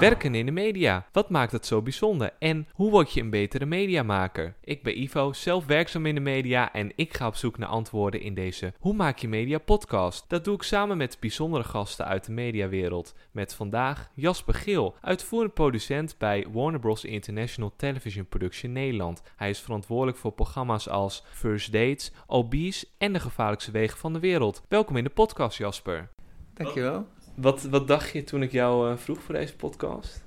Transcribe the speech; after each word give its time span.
Werken 0.00 0.34
in 0.34 0.46
de 0.46 0.52
media. 0.52 1.06
Wat 1.12 1.30
maakt 1.30 1.52
het 1.52 1.66
zo 1.66 1.82
bijzonder? 1.82 2.32
En 2.38 2.68
hoe 2.72 2.90
word 2.90 3.12
je 3.12 3.20
een 3.20 3.30
betere 3.30 3.66
mediamaker? 3.66 4.54
Ik 4.60 4.82
ben 4.82 5.02
Ivo, 5.02 5.32
zelf 5.32 5.66
werkzaam 5.66 6.06
in 6.06 6.14
de 6.14 6.20
media 6.20 6.72
en 6.72 6.92
ik 6.96 7.14
ga 7.14 7.26
op 7.26 7.34
zoek 7.34 7.58
naar 7.58 7.68
antwoorden 7.68 8.20
in 8.20 8.34
deze 8.34 8.72
Hoe 8.78 8.94
maak 8.94 9.18
je 9.18 9.28
media 9.28 9.58
podcast. 9.58 10.24
Dat 10.28 10.44
doe 10.44 10.54
ik 10.54 10.62
samen 10.62 10.96
met 10.96 11.16
bijzondere 11.20 11.64
gasten 11.64 12.06
uit 12.06 12.24
de 12.24 12.32
mediawereld. 12.32 13.14
Met 13.30 13.54
vandaag 13.54 14.10
Jasper 14.14 14.54
Geel, 14.54 14.94
uitvoerend 15.00 15.54
producent 15.54 16.14
bij 16.18 16.46
Warner 16.52 16.80
Bros. 16.80 17.04
International 17.04 17.72
Television 17.76 18.26
Production 18.26 18.72
Nederland. 18.72 19.22
Hij 19.36 19.50
is 19.50 19.60
verantwoordelijk 19.60 20.18
voor 20.18 20.32
programma's 20.32 20.88
als 20.88 21.24
First 21.30 21.72
Dates, 21.72 22.12
Obese 22.26 22.86
en 22.98 23.12
de 23.12 23.20
gevaarlijkste 23.20 23.70
wegen 23.70 23.98
van 23.98 24.12
de 24.12 24.20
wereld. 24.20 24.62
Welkom 24.68 24.96
in 24.96 25.04
de 25.04 25.10
podcast 25.10 25.58
Jasper. 25.58 26.08
Dankjewel. 26.54 27.06
Wat, 27.34 27.62
wat 27.62 27.88
dacht 27.88 28.12
je 28.12 28.24
toen 28.24 28.42
ik 28.42 28.52
jou 28.52 28.90
uh, 28.90 28.96
vroeg 28.96 29.22
voor 29.22 29.34
deze 29.34 29.56
podcast? 29.56 30.24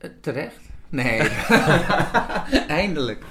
Uh, 0.00 0.10
terecht? 0.20 0.68
Nee. 0.88 1.18
Eindelijk. 2.82 3.24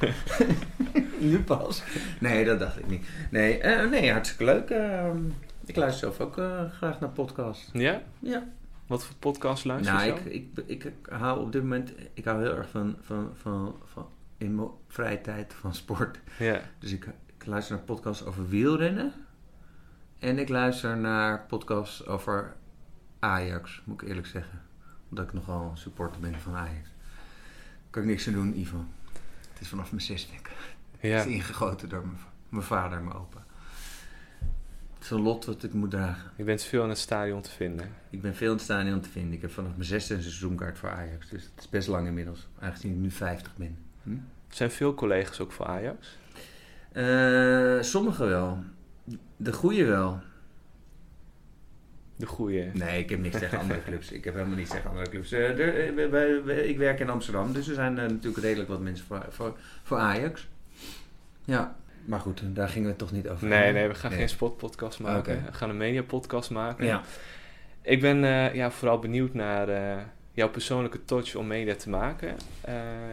nu 1.20 1.44
pas. 1.44 1.84
Nee, 2.20 2.45
dat 2.45 2.59
dacht 2.59 2.80
ik 2.80 2.88
niet. 2.88 3.05
Nee, 3.31 3.64
uh, 3.64 3.90
nee 3.90 4.12
hartstikke 4.12 4.44
leuk. 4.44 4.70
Ehm, 4.70 5.17
ik 5.66 5.76
luister 5.76 6.14
zelf 6.14 6.20
ook 6.20 6.34
graag 6.73 7.00
naar 7.00 7.09
podcasts. 7.09 7.70
Ja? 7.73 8.02
Ja. 8.20 8.48
Wat 8.88 9.05
voor 9.05 9.16
podcast 9.16 9.66
luister 9.66 10.05
je 10.05 10.12
nou, 10.12 10.20
ik, 10.20 10.58
ik, 10.66 10.84
ik, 10.84 10.94
hou 11.09 11.41
op 11.41 11.52
dit 11.52 11.62
moment... 11.62 11.94
Ik 12.14 12.26
hou 12.26 12.41
heel 12.41 12.55
erg 12.55 12.70
van, 12.70 12.98
van, 13.02 13.30
van, 13.34 13.76
van 13.86 14.08
in 14.39 14.55
mijn 14.55 14.70
vrije 14.88 15.22
tijd 15.22 15.53
van 15.53 15.73
sport. 15.73 16.20
Ja. 16.39 16.62
Dus 16.80 16.91
ik, 16.91 17.08
ik 17.38 17.45
luister 17.45 17.76
naar 17.76 17.86
podcasts 17.86 18.26
over 18.26 18.50
wielrennen. 18.50 19.14
En 20.20 20.40
ik 20.40 20.50
luister 20.50 20.98
naar 20.98 21.46
podcasts 21.46 22.05
over 22.05 22.55
Ajax, 23.20 23.82
moet 23.84 24.02
ik 24.02 24.08
eerlijk 24.08 24.28
zeggen. 24.28 24.62
Omdat 25.09 25.26
ik 25.26 25.34
nogal 25.34 25.72
supporter 25.76 26.22
ben 26.22 26.39
van 26.39 26.56
Ajax. 26.56 26.89
Kan 27.89 28.02
ik 28.02 28.08
niks 28.08 28.28
aan 28.28 28.34
doen, 28.34 28.58
Ivo. 28.58 28.86
Het 29.52 29.61
is 29.61 29.67
vanaf 29.67 29.92
mijn 29.92 30.03
zesde. 30.03 30.34
Ja. 31.00 31.17
Het 31.17 31.26
is 31.26 31.34
ingegoten 31.34 31.89
door 31.89 32.06
mijn, 32.50 32.64
vader 32.64 32.98
en 32.98 33.03
mijn 33.03 33.16
opa. 33.16 33.45
Het 34.94 35.03
is 35.03 35.09
een 35.09 35.22
lot 35.22 35.45
wat 35.45 35.64
ik 35.64 35.73
moet 35.73 35.92
dragen. 35.92 36.31
Je 36.36 36.44
bent 36.44 36.64
veel 36.64 36.83
in 36.83 36.89
het 36.89 36.98
stadion 36.98 37.42
te 37.42 37.50
vinden. 37.50 37.89
Ik 38.09 38.22
ben 38.22 38.36
veel 38.36 38.48
in 38.52 38.56
het 38.56 38.64
stadion 38.64 39.02
te 39.02 39.09
vinden. 39.09 39.33
Ik 39.33 39.42
heb 39.42 39.52
vanaf 39.52 39.72
mijn 39.72 39.83
zesde 39.83 40.14
een 40.14 40.22
seizoenkaart 40.22 40.78
voor 40.78 40.89
Ajax. 40.89 41.30
Dus 41.30 41.44
het 41.44 41.59
is 41.59 41.70
best 41.70 41.88
lang 41.88 42.08
inmiddels. 42.08 42.48
Aangezien 42.59 42.92
ik 42.92 42.98
nu 42.98 43.11
50 43.11 43.56
ben. 43.56 43.78
Hm? 44.04 44.17
Zijn 44.48 44.72
veel 44.72 44.94
collega's 44.94 45.39
ook 45.39 45.52
voor 45.52 45.66
Ajax? 45.66 46.17
Uh, 46.94 47.81
sommigen 47.81 48.28
wel. 48.28 48.64
De 49.38 49.53
goede 49.53 49.85
wel. 49.85 50.19
De 52.19 52.25
goede. 52.25 52.69
Nee, 52.73 52.99
ik 52.99 53.09
heb 53.09 53.19
niks 53.19 53.39
tegen 53.39 53.59
andere 53.61 53.83
clubs. 53.83 54.11
Ik 54.11 54.23
heb 54.23 54.33
helemaal 54.33 54.57
niets 54.57 54.69
tegen 54.69 54.89
andere 54.89 55.09
clubs. 55.09 55.31
Uh, 55.31 55.59
er, 55.59 56.65
ik 56.65 56.77
werk 56.77 56.99
in 56.99 57.09
Amsterdam, 57.09 57.53
dus 57.53 57.67
er 57.67 57.75
zijn 57.75 57.97
uh, 57.97 58.02
natuurlijk 58.02 58.43
redelijk 58.43 58.69
wat 58.69 58.80
mensen 58.80 59.05
voor, 59.05 59.25
voor, 59.30 59.57
voor, 59.83 59.97
Ajax. 59.97 60.47
Ja, 61.45 61.75
maar 62.05 62.19
goed, 62.19 62.41
daar 62.43 62.69
gingen 62.69 62.89
we 62.89 62.95
toch 62.95 63.11
niet 63.11 63.30
over. 63.30 63.47
Nee, 63.47 63.73
nee, 63.73 63.87
we 63.87 63.95
gaan 63.95 64.11
geen 64.11 64.30
spotpodcast 64.30 64.99
maken. 64.99 65.43
We 65.45 65.53
gaan 65.53 65.69
een 65.69 65.77
mediapodcast 65.77 66.49
maken. 66.49 66.85
Ja. 66.85 67.02
Ik 67.81 68.02
ben 68.02 68.23
uh, 68.23 68.55
ja, 68.55 68.71
vooral 68.71 68.99
benieuwd 68.99 69.33
naar 69.33 69.67
jouw 70.31 70.49
persoonlijke 70.49 71.05
touch 71.05 71.35
om 71.35 71.47
media 71.47 71.75
te 71.75 71.89
maken. 71.89 72.35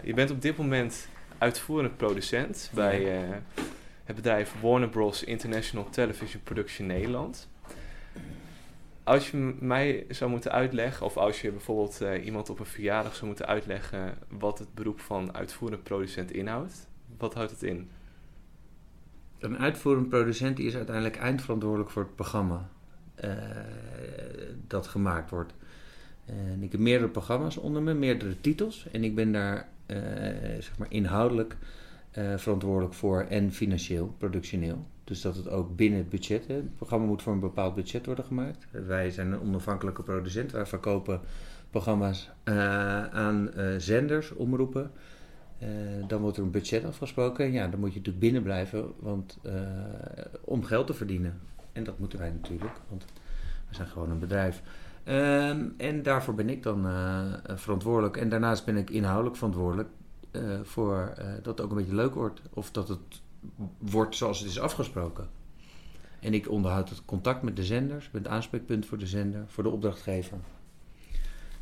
je 0.02 0.14
bent 0.14 0.30
op 0.30 0.42
dit 0.42 0.56
moment 0.56 1.08
uitvoerend 1.38 1.96
producent 1.96 2.70
bij 2.74 3.26
het 4.06 4.16
bedrijf 4.16 4.60
Warner 4.60 4.88
Bros. 4.88 5.24
International 5.24 5.90
Television 5.90 6.42
Production 6.42 6.86
Nederland. 6.86 7.48
Als 9.02 9.30
je 9.30 9.36
mij 9.60 10.06
zou 10.08 10.30
moeten 10.30 10.52
uitleggen, 10.52 11.06
of 11.06 11.16
als 11.16 11.40
je 11.40 11.50
bijvoorbeeld 11.50 12.00
uh, 12.02 12.24
iemand 12.24 12.50
op 12.50 12.58
een 12.58 12.66
verjaardag 12.66 13.14
zou 13.14 13.26
moeten 13.26 13.46
uitleggen 13.46 14.18
wat 14.28 14.58
het 14.58 14.74
beroep 14.74 15.00
van 15.00 15.34
uitvoerend 15.34 15.82
producent 15.82 16.30
inhoudt, 16.30 16.88
wat 17.18 17.34
houdt 17.34 17.50
het 17.50 17.62
in? 17.62 17.90
Een 19.38 19.58
uitvoerend 19.58 20.08
producent 20.08 20.58
is 20.58 20.74
uiteindelijk 20.74 21.16
eindverantwoordelijk 21.16 21.90
voor 21.90 22.02
het 22.02 22.14
programma 22.14 22.68
uh, 23.24 23.32
dat 24.66 24.86
gemaakt 24.86 25.30
wordt. 25.30 25.54
En 26.24 26.62
ik 26.62 26.72
heb 26.72 26.80
meerdere 26.80 27.10
programma's 27.10 27.56
onder 27.56 27.82
me, 27.82 27.94
meerdere 27.94 28.40
titels. 28.40 28.86
En 28.92 29.04
ik 29.04 29.14
ben 29.14 29.32
daar 29.32 29.68
uh, 29.86 29.96
zeg 30.58 30.78
maar 30.78 30.90
inhoudelijk 30.90 31.56
verantwoordelijk 32.36 32.94
voor 32.94 33.20
en 33.20 33.52
financieel, 33.52 34.14
productioneel. 34.18 34.86
Dus 35.04 35.20
dat 35.20 35.36
het 35.36 35.48
ook 35.48 35.76
binnen 35.76 35.98
het 35.98 36.08
budget, 36.08 36.46
hè, 36.46 36.54
het 36.54 36.76
programma 36.76 37.06
moet 37.06 37.22
voor 37.22 37.32
een 37.32 37.40
bepaald 37.40 37.74
budget 37.74 38.06
worden 38.06 38.24
gemaakt. 38.24 38.66
Wij 38.70 39.10
zijn 39.10 39.32
een 39.32 39.40
onafhankelijke 39.40 40.02
producent, 40.02 40.52
wij 40.52 40.66
verkopen 40.66 41.20
programma's 41.70 42.30
uh, 42.44 43.06
aan 43.06 43.50
uh, 43.56 43.74
zenders, 43.78 44.32
omroepen. 44.32 44.90
Dan 46.06 46.20
wordt 46.20 46.36
er 46.36 46.42
een 46.42 46.50
budget 46.50 46.84
afgesproken 46.84 47.44
en 47.44 47.52
ja, 47.52 47.68
dan 47.68 47.80
moet 47.80 47.92
je 47.92 47.96
natuurlijk 47.96 48.24
binnen 48.24 48.42
blijven 48.42 48.92
want, 48.98 49.38
om 50.44 50.64
geld 50.64 50.86
te 50.86 50.94
verdienen. 50.94 51.40
En 51.72 51.84
dat 51.84 51.98
moeten 51.98 52.18
wij 52.18 52.30
natuurlijk, 52.30 52.80
want 52.88 53.04
we 53.68 53.74
zijn 53.74 53.88
gewoon 53.88 54.10
een 54.10 54.18
bedrijf. 54.18 54.62
Ehm, 55.04 55.64
en 55.76 56.02
daarvoor 56.02 56.34
ben 56.34 56.48
ik 56.48 56.62
dan 56.62 56.86
verantwoordelijk. 57.54 58.16
En 58.16 58.28
daarnaast 58.28 58.64
ben 58.64 58.76
ik 58.76 58.90
inhoudelijk 58.90 59.36
verantwoordelijk 59.36 59.88
voor 60.62 61.12
dat 61.16 61.46
het 61.46 61.60
ook 61.60 61.70
een 61.70 61.76
beetje 61.76 61.94
leuk 61.94 62.14
wordt. 62.14 62.40
Of 62.50 62.70
dat 62.70 62.88
het 62.88 63.22
wordt 63.78 64.16
zoals 64.16 64.38
het 64.38 64.48
is 64.48 64.58
afgesproken. 64.58 65.28
En 66.20 66.34
ik 66.34 66.50
onderhoud 66.50 66.88
het 66.88 67.04
contact 67.04 67.42
met 67.42 67.56
de 67.56 67.64
zenders, 67.64 68.10
ben 68.10 68.22
het 68.22 68.30
aanspreekpunt 68.30 68.86
voor 68.86 68.98
de 68.98 69.06
zender, 69.06 69.44
voor 69.46 69.62
de 69.62 69.70
opdrachtgever. 69.70 70.38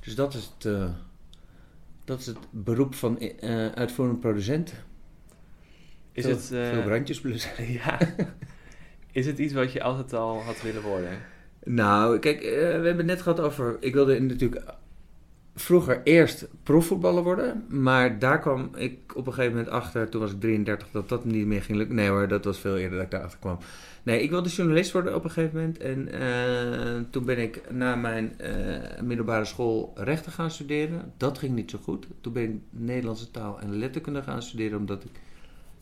Dus 0.01 0.15
dat 0.15 0.35
is 0.35 0.51
het, 0.55 0.65
uh, 0.65 0.91
dat 2.05 2.21
is 2.21 2.27
het 2.27 2.39
beroep 2.51 2.95
van 2.95 3.19
uitvoerend 3.75 4.21
producent. 4.21 4.75
Is 6.13 6.25
veel, 6.25 6.35
het, 6.35 6.47
veel 6.47 6.83
brandjes 6.83 7.21
blussen. 7.21 7.73
ja. 7.73 7.99
Is 9.13 9.27
het 9.27 9.39
iets 9.39 9.53
wat 9.53 9.73
je 9.73 9.83
altijd 9.83 10.13
al 10.13 10.43
had 10.43 10.63
willen 10.63 10.83
worden? 10.83 11.19
Nou, 11.65 12.19
kijk, 12.19 12.41
we 12.41 12.47
hebben 12.49 12.97
het 12.97 13.07
net 13.07 13.23
gehad 13.23 13.41
over. 13.41 13.77
Ik 13.81 13.95
wilde 13.95 14.21
natuurlijk 14.21 14.65
vroeger 15.55 16.01
eerst 16.05 16.49
profvoetballer 16.63 17.23
worden. 17.23 17.65
Maar 17.69 18.19
daar 18.19 18.41
kwam 18.41 18.71
ik 18.77 19.17
op 19.17 19.27
een 19.27 19.33
gegeven 19.33 19.57
moment 19.57 19.73
achter, 19.75 20.09
toen 20.09 20.21
was 20.21 20.33
ik 20.33 20.41
33, 20.41 20.89
dat 20.91 21.09
dat 21.09 21.25
niet 21.25 21.47
meer 21.47 21.63
ging 21.63 21.79
lukken. 21.79 21.97
Nee 21.97 22.09
hoor, 22.09 22.29
dat 22.29 22.45
was 22.45 22.59
veel 22.59 22.77
eerder 22.77 22.97
dat 22.97 23.05
ik 23.05 23.11
daarachter 23.11 23.39
kwam. 23.39 23.59
Nee, 24.03 24.23
ik 24.23 24.31
wilde 24.31 24.49
journalist 24.49 24.93
worden 24.93 25.15
op 25.15 25.25
een 25.25 25.31
gegeven 25.31 25.57
moment. 25.57 25.79
En 25.79 26.09
uh, 26.15 27.05
toen 27.11 27.25
ben 27.25 27.39
ik 27.39 27.73
na 27.73 27.97
mijn 27.97 28.35
uh, 28.41 29.03
middelbare 29.03 29.45
school 29.45 29.93
rechten 29.95 30.33
gaan 30.33 30.51
studeren. 30.51 31.13
Dat 31.17 31.39
ging 31.39 31.55
niet 31.55 31.71
zo 31.71 31.79
goed. 31.83 32.07
Toen 32.21 32.33
ben 32.33 32.43
ik 32.43 32.61
Nederlandse 32.71 33.31
taal 33.31 33.61
en 33.61 33.79
letterkunde 33.79 34.23
gaan 34.23 34.43
studeren, 34.43 34.79
omdat 34.79 35.05
ik 35.05 35.11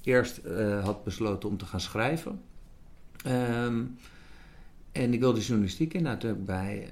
eerst 0.02 0.40
uh, 0.46 0.84
had 0.84 1.04
besloten 1.04 1.48
om 1.48 1.56
te 1.56 1.66
gaan 1.66 1.80
schrijven. 1.80 2.40
Um, 3.26 3.96
en 4.92 5.12
ik 5.12 5.20
wilde 5.20 5.40
journalistiek 5.40 5.94
in. 5.94 6.02
Nou, 6.02 6.18
toen 6.18 6.30
heb 6.30 6.38
ik 6.38 6.44
bij 6.44 6.90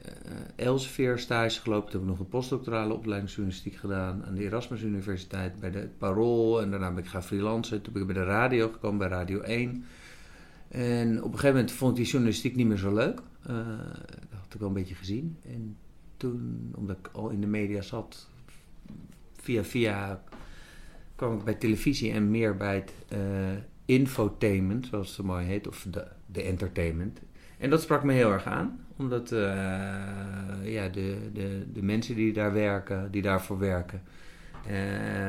uh, 0.56 0.66
Elsevier 0.66 1.18
stage 1.18 1.60
gelopen. 1.60 1.90
Toen 1.90 2.00
heb 2.00 2.10
ik 2.10 2.16
nog 2.16 2.26
een 2.26 2.32
postdoctorale 2.32 2.94
opleiding 2.94 3.30
journalistiek 3.30 3.74
gedaan 3.74 4.24
aan 4.24 4.34
de 4.34 4.44
Erasmus 4.44 4.82
Universiteit 4.82 5.60
bij 5.60 5.70
de 5.70 5.88
Parool. 5.98 6.62
En 6.62 6.70
daarna 6.70 6.92
ben 6.92 7.04
ik 7.04 7.10
gaan 7.10 7.22
freelancen. 7.22 7.82
Toen 7.82 7.92
ben 7.92 8.02
ik 8.02 8.08
bij 8.08 8.16
de 8.16 8.30
radio 8.30 8.68
gekomen, 8.68 8.98
bij 8.98 9.08
Radio 9.08 9.40
1. 9.40 9.84
En 10.68 11.18
op 11.18 11.24
een 11.24 11.38
gegeven 11.38 11.54
moment 11.54 11.72
vond 11.72 11.90
ik 11.90 11.96
die 11.96 12.10
journalistiek 12.10 12.56
niet 12.56 12.66
meer 12.66 12.76
zo 12.76 12.94
leuk. 12.94 13.20
Uh, 13.50 13.56
dat 14.30 14.38
had 14.40 14.54
ik 14.54 14.58
wel 14.58 14.68
een 14.68 14.74
beetje 14.74 14.94
gezien. 14.94 15.36
En 15.44 15.76
toen, 16.16 16.70
omdat 16.76 16.96
ik 16.98 17.08
al 17.12 17.28
in 17.28 17.40
de 17.40 17.46
media 17.46 17.82
zat, 17.82 18.28
via 19.32 19.64
via 19.64 20.22
kwam 21.16 21.38
ik 21.38 21.44
bij 21.44 21.54
televisie 21.54 22.12
en 22.12 22.30
meer 22.30 22.56
bij 22.56 22.74
het 22.74 22.92
uh, 23.12 23.18
infotainment, 23.84 24.86
zoals 24.86 25.06
het 25.06 25.16
zo 25.16 25.24
mooi 25.24 25.46
heet, 25.46 25.66
of 25.68 25.86
de, 25.90 26.06
de 26.26 26.42
entertainment. 26.42 27.20
En 27.60 27.70
dat 27.70 27.82
sprak 27.82 28.04
me 28.04 28.12
heel 28.12 28.32
erg 28.32 28.46
aan, 28.46 28.86
omdat 28.96 29.32
uh, 29.32 29.38
ja, 30.62 30.88
de, 30.88 31.30
de, 31.32 31.72
de 31.72 31.82
mensen 31.82 32.14
die 32.14 32.32
daar 32.32 32.52
werken, 32.52 33.10
die 33.10 33.22
daarvoor 33.22 33.58
werken, 33.58 34.02
uh, 34.68 35.26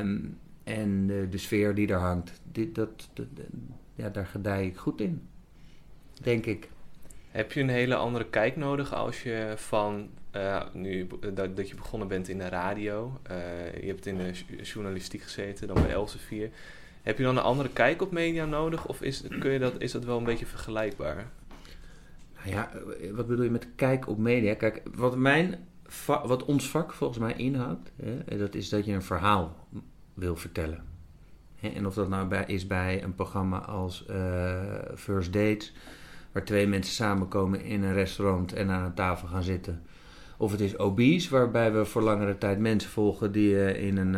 en 0.63 1.07
de, 1.07 1.37
sfeer 1.37 1.75
die 1.75 1.87
daar 1.87 1.99
hangt, 1.99 2.41
dit, 2.51 2.75
dat, 2.75 3.09
ja, 3.95 4.09
daar 4.09 4.25
gedij 4.25 4.65
ik 4.65 4.77
goed 4.77 5.01
in, 5.01 5.27
denk 6.21 6.45
ik. 6.45 6.69
Heb 7.31 7.51
je 7.51 7.61
een 7.61 7.69
hele 7.69 7.95
andere 7.95 8.29
kijk 8.29 8.55
nodig 8.55 8.93
als 8.93 9.23
je 9.23 9.53
van 9.55 10.09
uh, 10.35 10.63
nu 10.73 11.07
dat, 11.33 11.55
dat 11.55 11.69
je 11.69 11.75
begonnen 11.75 12.07
bent 12.07 12.27
in 12.27 12.37
de 12.37 12.49
radio, 12.49 13.19
je 13.81 13.87
hebt 13.87 14.05
in 14.05 14.17
de 14.17 14.31
journalistiek 14.63 15.21
gezeten, 15.21 15.67
dan 15.67 15.81
bij 15.81 15.91
Elsevier. 15.91 16.49
Heb 17.01 17.17
je 17.17 17.23
dan 17.23 17.37
een 17.37 17.43
andere 17.43 17.69
kijk 17.69 18.01
op 18.01 18.11
media 18.11 18.45
nodig 18.45 18.87
of 18.87 19.01
is, 19.01 19.23
kun 19.39 19.51
je 19.51 19.59
dat, 19.59 19.73
is 19.81 19.91
dat 19.91 20.05
wel 20.05 20.17
een 20.17 20.23
beetje 20.23 20.45
vergelijkbaar? 20.45 21.25
Nou 22.43 22.55
ja, 22.55 22.71
wat 23.11 23.27
bedoel 23.27 23.43
je 23.43 23.51
met 23.51 23.67
kijk 23.75 24.07
op 24.07 24.17
media? 24.17 24.53
Kijk, 24.53 24.81
wat, 24.95 25.17
mijn 25.17 25.67
wat 26.05 26.45
ons 26.45 26.69
vak 26.69 26.93
volgens 26.93 27.19
mij 27.19 27.33
inhoudt, 27.33 27.91
hè, 27.95 28.37
dat 28.37 28.55
is 28.55 28.69
dat 28.69 28.85
je 28.85 28.93
een 28.93 29.01
verhaal 29.01 29.67
wil 30.13 30.35
vertellen. 30.35 30.83
Hè, 31.55 31.67
en 31.67 31.85
of 31.85 31.93
dat 31.93 32.09
nou 32.09 32.27
bij, 32.27 32.43
is 32.47 32.67
bij 32.67 33.03
een 33.03 33.15
programma 33.15 33.57
als 33.57 34.05
First 34.95 35.33
Dates, 35.33 35.73
waar 36.31 36.45
twee 36.45 36.67
mensen 36.67 36.93
samenkomen 36.93 37.61
in 37.63 37.83
een 37.83 37.93
restaurant 37.93 38.53
en 38.53 38.69
aan 38.69 38.85
een 38.85 38.93
tafel 38.93 39.27
gaan 39.27 39.43
zitten. 39.43 39.81
Of 40.41 40.51
het 40.51 40.59
is 40.59 40.77
obese, 40.77 41.29
waarbij 41.29 41.73
we 41.73 41.85
voor 41.85 42.01
langere 42.01 42.37
tijd 42.37 42.59
mensen 42.59 42.89
volgen 42.89 43.31
die 43.31 43.77
in 43.79 43.97
een 43.97 44.15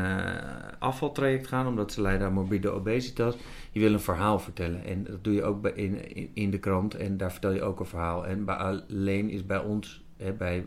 afvaltraject 0.79 1.47
gaan, 1.47 1.67
omdat 1.67 1.91
ze 1.91 2.01
lijden 2.01 2.27
aan 2.27 2.33
morbide 2.33 2.69
obesitas. 2.69 3.35
Je 3.71 3.79
wil 3.79 3.93
een 3.93 3.99
verhaal 3.99 4.39
vertellen. 4.39 4.83
En 4.83 5.03
dat 5.03 5.23
doe 5.23 5.33
je 5.33 5.43
ook 5.43 5.61
bij, 5.61 5.71
in, 5.71 6.29
in 6.33 6.51
de 6.51 6.59
krant. 6.59 6.95
En 6.95 7.17
daar 7.17 7.31
vertel 7.31 7.51
je 7.51 7.61
ook 7.61 7.79
een 7.79 7.85
verhaal. 7.85 8.27
En 8.27 8.47
alleen 8.47 9.29
is 9.29 9.45
bij 9.45 9.59
ons, 9.59 10.03
hè, 10.17 10.33
bij 10.33 10.65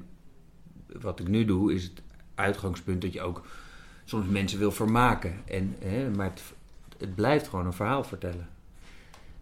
wat 1.01 1.21
ik 1.21 1.29
nu 1.29 1.45
doe, 1.45 1.75
is 1.75 1.83
het 1.83 2.03
uitgangspunt 2.35 3.03
dat 3.03 3.13
je 3.13 3.23
ook 3.23 3.47
soms 4.05 4.27
mensen 4.27 4.59
wil 4.59 4.73
vermaken. 4.73 5.35
En, 5.45 5.75
hè, 5.79 6.11
maar 6.11 6.31
het, 6.31 6.43
het 6.99 7.15
blijft 7.15 7.49
gewoon 7.49 7.67
een 7.67 7.73
verhaal 7.73 8.05
vertellen. 8.05 8.49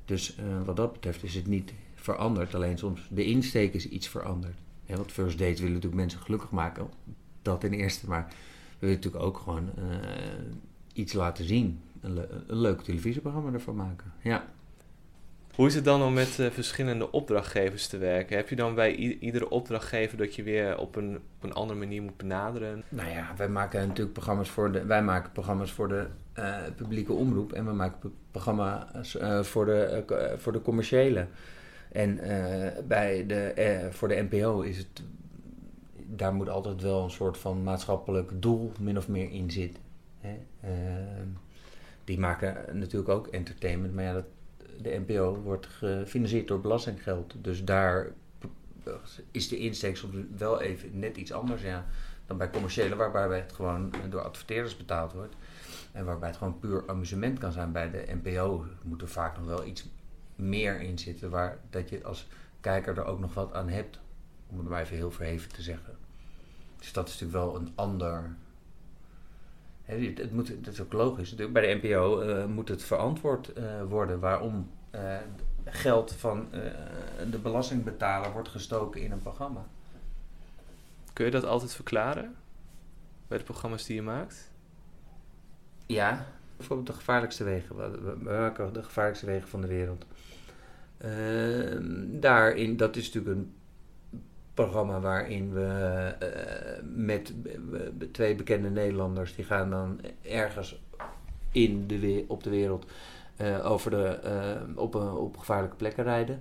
Dus 0.05 0.37
uh, 0.39 0.45
wat 0.65 0.77
dat 0.77 0.93
betreft 0.93 1.23
is 1.23 1.35
het 1.35 1.47
niet 1.47 1.73
veranderd. 1.95 2.55
Alleen 2.55 2.79
soms 2.79 3.09
de 3.11 3.25
insteek 3.25 3.75
is 3.75 3.89
iets 3.89 4.09
veranderd. 4.09 4.57
Ja, 4.87 4.97
want 4.97 5.13
First 5.13 5.39
Date 5.39 5.55
willen 5.55 5.73
natuurlijk 5.73 6.01
mensen 6.01 6.21
gelukkig 6.21 6.51
maken. 6.51 6.89
Dat 7.43 7.61
ten 7.61 7.73
eerste. 7.73 8.09
Maar 8.09 8.27
we 8.79 8.87
willen 8.87 8.95
natuurlijk 8.95 9.25
ook 9.25 9.39
gewoon 9.39 9.71
uh, 9.79 9.85
iets 10.93 11.13
laten 11.13 11.45
zien. 11.45 11.81
Een, 12.01 12.17
een, 12.47 12.59
leuk 12.59 12.81
televisieprogramma 12.81 13.53
ervan 13.53 13.77
maken. 13.77 14.13
Ja. 14.23 14.45
Hoe 15.55 15.67
is 15.67 15.75
het 15.75 15.85
dan 15.85 16.03
om 16.03 16.13
met 16.13 16.39
uh, 16.39 16.51
verschillende 16.51 17.11
opdrachtgevers 17.11 17.87
te 17.87 17.99
werken? 17.99 18.37
Heb 18.37 18.49
je 18.49 18.57
dan 18.57 18.75
bij 18.75 18.95
iedere 18.95 19.51
opdrachtgever 19.51 20.19
dat 20.19 20.35
je 20.35 20.43
weer 20.43 20.79
op 20.79 20.97
een, 20.97 21.17
op 21.17 21.43
een 21.43 21.53
andere 21.53 21.79
manier 21.79 22.03
moet 22.03 22.17
benaderen? 22.17 22.85
Nou 22.89 23.11
ja, 23.11 23.33
wij 23.37 23.49
maken 23.49 23.89
natuurlijk 23.89 24.13
programma's 24.13 24.49
voor 24.49 24.73
de, 24.73 24.85
wij 24.85 25.03
maken 25.03 25.33
programma's 25.33 25.73
voor 25.73 25.89
de 25.89 26.07
uh, 26.39 26.57
publieke 26.77 27.13
omroep 27.13 27.53
en 27.53 27.67
we 27.67 27.73
maken 27.73 28.13
programma's 28.31 29.17
voor, 29.43 29.65
de, 29.65 30.35
voor 30.39 30.53
de 30.53 30.63
commerciële. 30.63 31.27
En 31.95 32.21
bij 32.89 33.27
de, 33.27 33.89
voor 33.91 34.09
de 34.09 34.27
NPO 34.31 34.61
is 34.61 34.79
het, 34.79 35.03
daar 36.07 36.35
moet 36.35 36.49
altijd 36.49 36.83
wel 36.83 37.05
een 37.05 37.11
soort 37.11 37.39
van 37.39 37.63
maatschappelijk 37.63 38.31
doel 38.43 38.73
min 38.81 38.99
of 38.99 39.09
meer 39.09 39.31
in 39.31 39.51
zitten. 39.51 39.83
Hè? 40.21 40.39
Ehm, 40.61 41.29
die 42.05 42.19
maken 42.19 42.79
natuurlijk 42.79 43.09
ook 43.11 43.27
entertainment, 43.27 43.95
maar 43.95 44.05
ja, 44.05 44.13
dat, 44.13 44.25
de 44.83 45.03
NPO 45.07 45.41
wordt 45.43 45.67
gefinancierd 45.67 46.49
door 46.49 46.61
belastinggeld. 46.61 47.35
Dus 47.41 47.65
daar 47.65 48.13
is 49.31 49.49
de 49.49 49.59
insteek 49.59 49.97
soms 49.97 50.15
wel 50.37 50.61
even 50.61 50.99
net 50.99 51.17
iets 51.17 51.33
anders 51.33 51.63
ja, 51.63 51.87
dan 52.27 52.37
bij 52.37 52.51
commerciële, 52.51 52.97
waarbij 52.97 53.39
het 53.39 53.53
gewoon 53.53 53.93
door 54.11 54.21
adverteerders 54.21 54.77
betaald 54.77 55.13
wordt. 55.13 55.35
En 55.93 56.05
waarbij 56.05 56.29
het 56.29 56.39
gewoon 56.39 56.59
puur 56.59 56.83
amusement 56.87 57.39
kan 57.39 57.53
zijn. 57.53 57.73
Bij 57.73 57.91
de 57.91 58.05
NPO 58.23 58.65
moet 58.83 59.03
er 59.03 59.09
vaak 59.09 59.37
nog 59.37 59.47
wel 59.47 59.65
iets 59.65 59.89
meer 60.37 60.81
in 60.81 60.99
zitten, 60.99 61.31
waar 61.31 61.59
dat 61.71 61.89
je 61.89 62.05
als 62.05 62.27
kijker 62.61 62.99
er 62.99 63.05
ook 63.05 63.21
nog 63.21 63.35
wat 63.35 63.53
aan 63.53 63.69
hebt. 63.69 63.99
Om 64.47 64.59
het 64.59 64.69
maar 64.69 64.81
even 64.81 64.97
heel 64.97 65.11
verheven 65.11 65.53
te 65.53 65.63
zeggen. 65.63 65.97
Dus 66.79 66.93
dat 66.93 67.09
is 67.09 67.21
natuurlijk 67.21 67.45
wel 67.45 67.57
een 67.61 67.73
ander 67.75 68.37
het 69.85 70.33
moet, 70.33 70.65
dat 70.65 70.73
is 70.73 70.81
ook 70.81 70.93
logisch. 70.93 71.35
Bij 71.35 71.49
de 71.49 71.81
NPO 71.83 72.23
uh, 72.23 72.45
moet 72.45 72.69
het 72.69 72.85
verantwoord 72.85 73.59
uh, 73.59 73.83
worden 73.83 74.21
waarom 74.21 74.71
uh, 74.95 75.17
geld 75.65 76.13
van 76.13 76.49
de 77.31 77.39
belastingbetaler 77.39 78.33
wordt 78.33 78.49
gestoken 78.49 79.01
in 79.01 79.13
een 79.13 79.23
programma. 79.23 79.67
Kun 81.13 81.25
je 81.25 81.31
dat 81.31 81.45
altijd 81.45 81.75
verklaren 81.75 82.35
bij 83.29 83.39
de 83.39 83.45
programma's 83.45 83.85
die 83.85 83.95
je 83.95 84.03
maakt? 84.03 84.51
Ja, 85.87 86.27
bijvoorbeeld 86.57 86.89
de 86.89 86.95
gevaarlijkste 86.95 87.45
wegen. 87.45 87.77
We 87.77 88.17
maken 88.21 88.73
de 88.73 88.83
gevaarlijkste 88.83 89.27
wegen 89.27 89.49
van 89.49 89.61
de 89.61 89.67
wereld. 89.67 90.05
Ehm, 91.05 92.21
daarin, 92.21 92.77
dat 92.77 92.97
is 92.97 93.13
natuurlijk 93.13 93.37
een 93.37 93.53
programma 94.55 95.01
waarin 95.01 95.53
we 95.53 96.15
uh, 96.23 96.83
met 96.95 97.33
twee 98.13 98.35
bekende 98.35 98.71
Nederlanders, 98.71 99.35
die 99.35 99.45
gaan 99.45 99.71
dan 99.71 100.01
ergens 100.23 100.81
in 101.53 101.87
de, 101.87 102.25
op 102.29 102.43
de 102.43 102.51
wereld 102.51 102.87
uh, 103.41 103.71
over 103.71 103.91
de, 103.91 104.19
op, 104.75 104.95
op 104.95 105.37
gevaarlijke 105.37 105.77
plekken 105.77 106.05
rijden. 106.05 106.41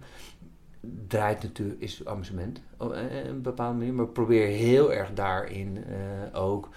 Draait 1.07 1.44
natuurlijk, 1.44 1.81
is 1.81 2.06
amusement 2.06 2.62
op 2.77 2.92
een 2.92 3.42
bepaalde 3.42 3.77
manier, 3.77 3.94
maar 3.94 4.07
probeer 4.07 4.48
heel 4.48 4.94
erg 4.94 5.13
daarin 5.13 5.86
ook 6.33 6.69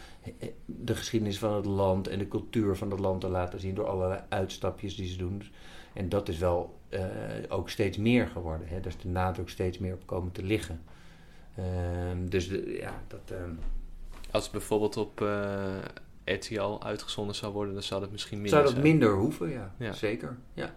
de 0.64 0.94
geschiedenis 0.94 1.38
van 1.38 1.54
het 1.54 1.64
land 1.64 2.08
en 2.08 2.18
de 2.18 2.28
cultuur 2.28 2.76
van 2.76 2.90
het 2.90 3.00
land 3.00 3.20
te 3.20 3.28
laten 3.28 3.60
zien 3.60 3.74
door 3.74 3.86
allerlei 3.86 4.20
uitstapjes 4.28 4.96
die 4.96 5.08
ze 5.08 5.18
doen. 5.18 5.42
En 5.92 6.08
dat 6.08 6.28
is 6.28 6.38
wel 6.38 6.78
ook 7.48 7.70
steeds 7.70 7.96
meer 7.96 8.26
geworden. 8.26 8.68
Hè? 8.68 8.86
Is 8.86 8.96
de 8.96 9.08
nadruk 9.08 9.48
steeds 9.48 9.78
meer 9.78 9.94
op 9.94 10.06
komen 10.06 10.32
te 10.32 10.42
liggen. 10.42 10.80
Um, 12.10 12.30
dus 12.30 12.48
de, 12.48 12.76
ja, 12.80 13.02
dat. 13.06 13.30
Um, 13.30 13.58
Als 14.30 14.42
het 14.42 14.52
bijvoorbeeld 14.52 14.96
op 14.96 15.20
eh, 15.20 15.76
RTL 16.24 16.78
uitgezonden 16.82 17.34
zou 17.34 17.52
worden, 17.52 17.74
dan 17.74 17.82
zou 17.82 18.00
dat 18.00 18.10
misschien 18.10 18.40
minder 18.40 18.60
Zou 18.60 18.74
dat 18.74 18.82
minder 18.82 19.14
hoeven, 19.14 19.50
ja. 19.50 19.74
ja. 19.78 19.92
Zeker, 19.92 20.36
ja. 20.54 20.74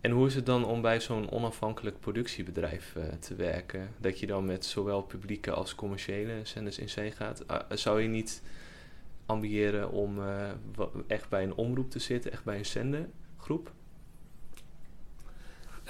En 0.00 0.10
hoe 0.10 0.26
is 0.26 0.34
het 0.34 0.46
dan 0.46 0.64
om 0.64 0.82
bij 0.82 1.00
zo'n 1.00 1.30
onafhankelijk 1.30 2.00
productiebedrijf 2.00 2.94
uh, 2.96 3.04
te 3.04 3.34
werken? 3.34 3.88
Dat 3.98 4.18
je 4.18 4.26
dan 4.26 4.44
met 4.44 4.64
zowel 4.64 5.02
publieke 5.02 5.50
als 5.50 5.74
commerciële 5.74 6.40
zenders 6.42 6.78
in 6.78 6.88
zee 6.88 7.10
gaat. 7.10 7.44
Uh, 7.50 7.58
zou 7.68 8.02
je 8.02 8.08
niet 8.08 8.42
ambiëren 9.26 9.90
om 9.90 10.18
echt 11.06 11.28
bij 11.28 11.42
een 11.42 11.54
omroep 11.54 11.90
te 11.90 11.98
zitten, 11.98 12.32
echt 12.32 12.44
bij 12.44 12.58
een 12.58 12.66
zendergroep? 12.66 13.72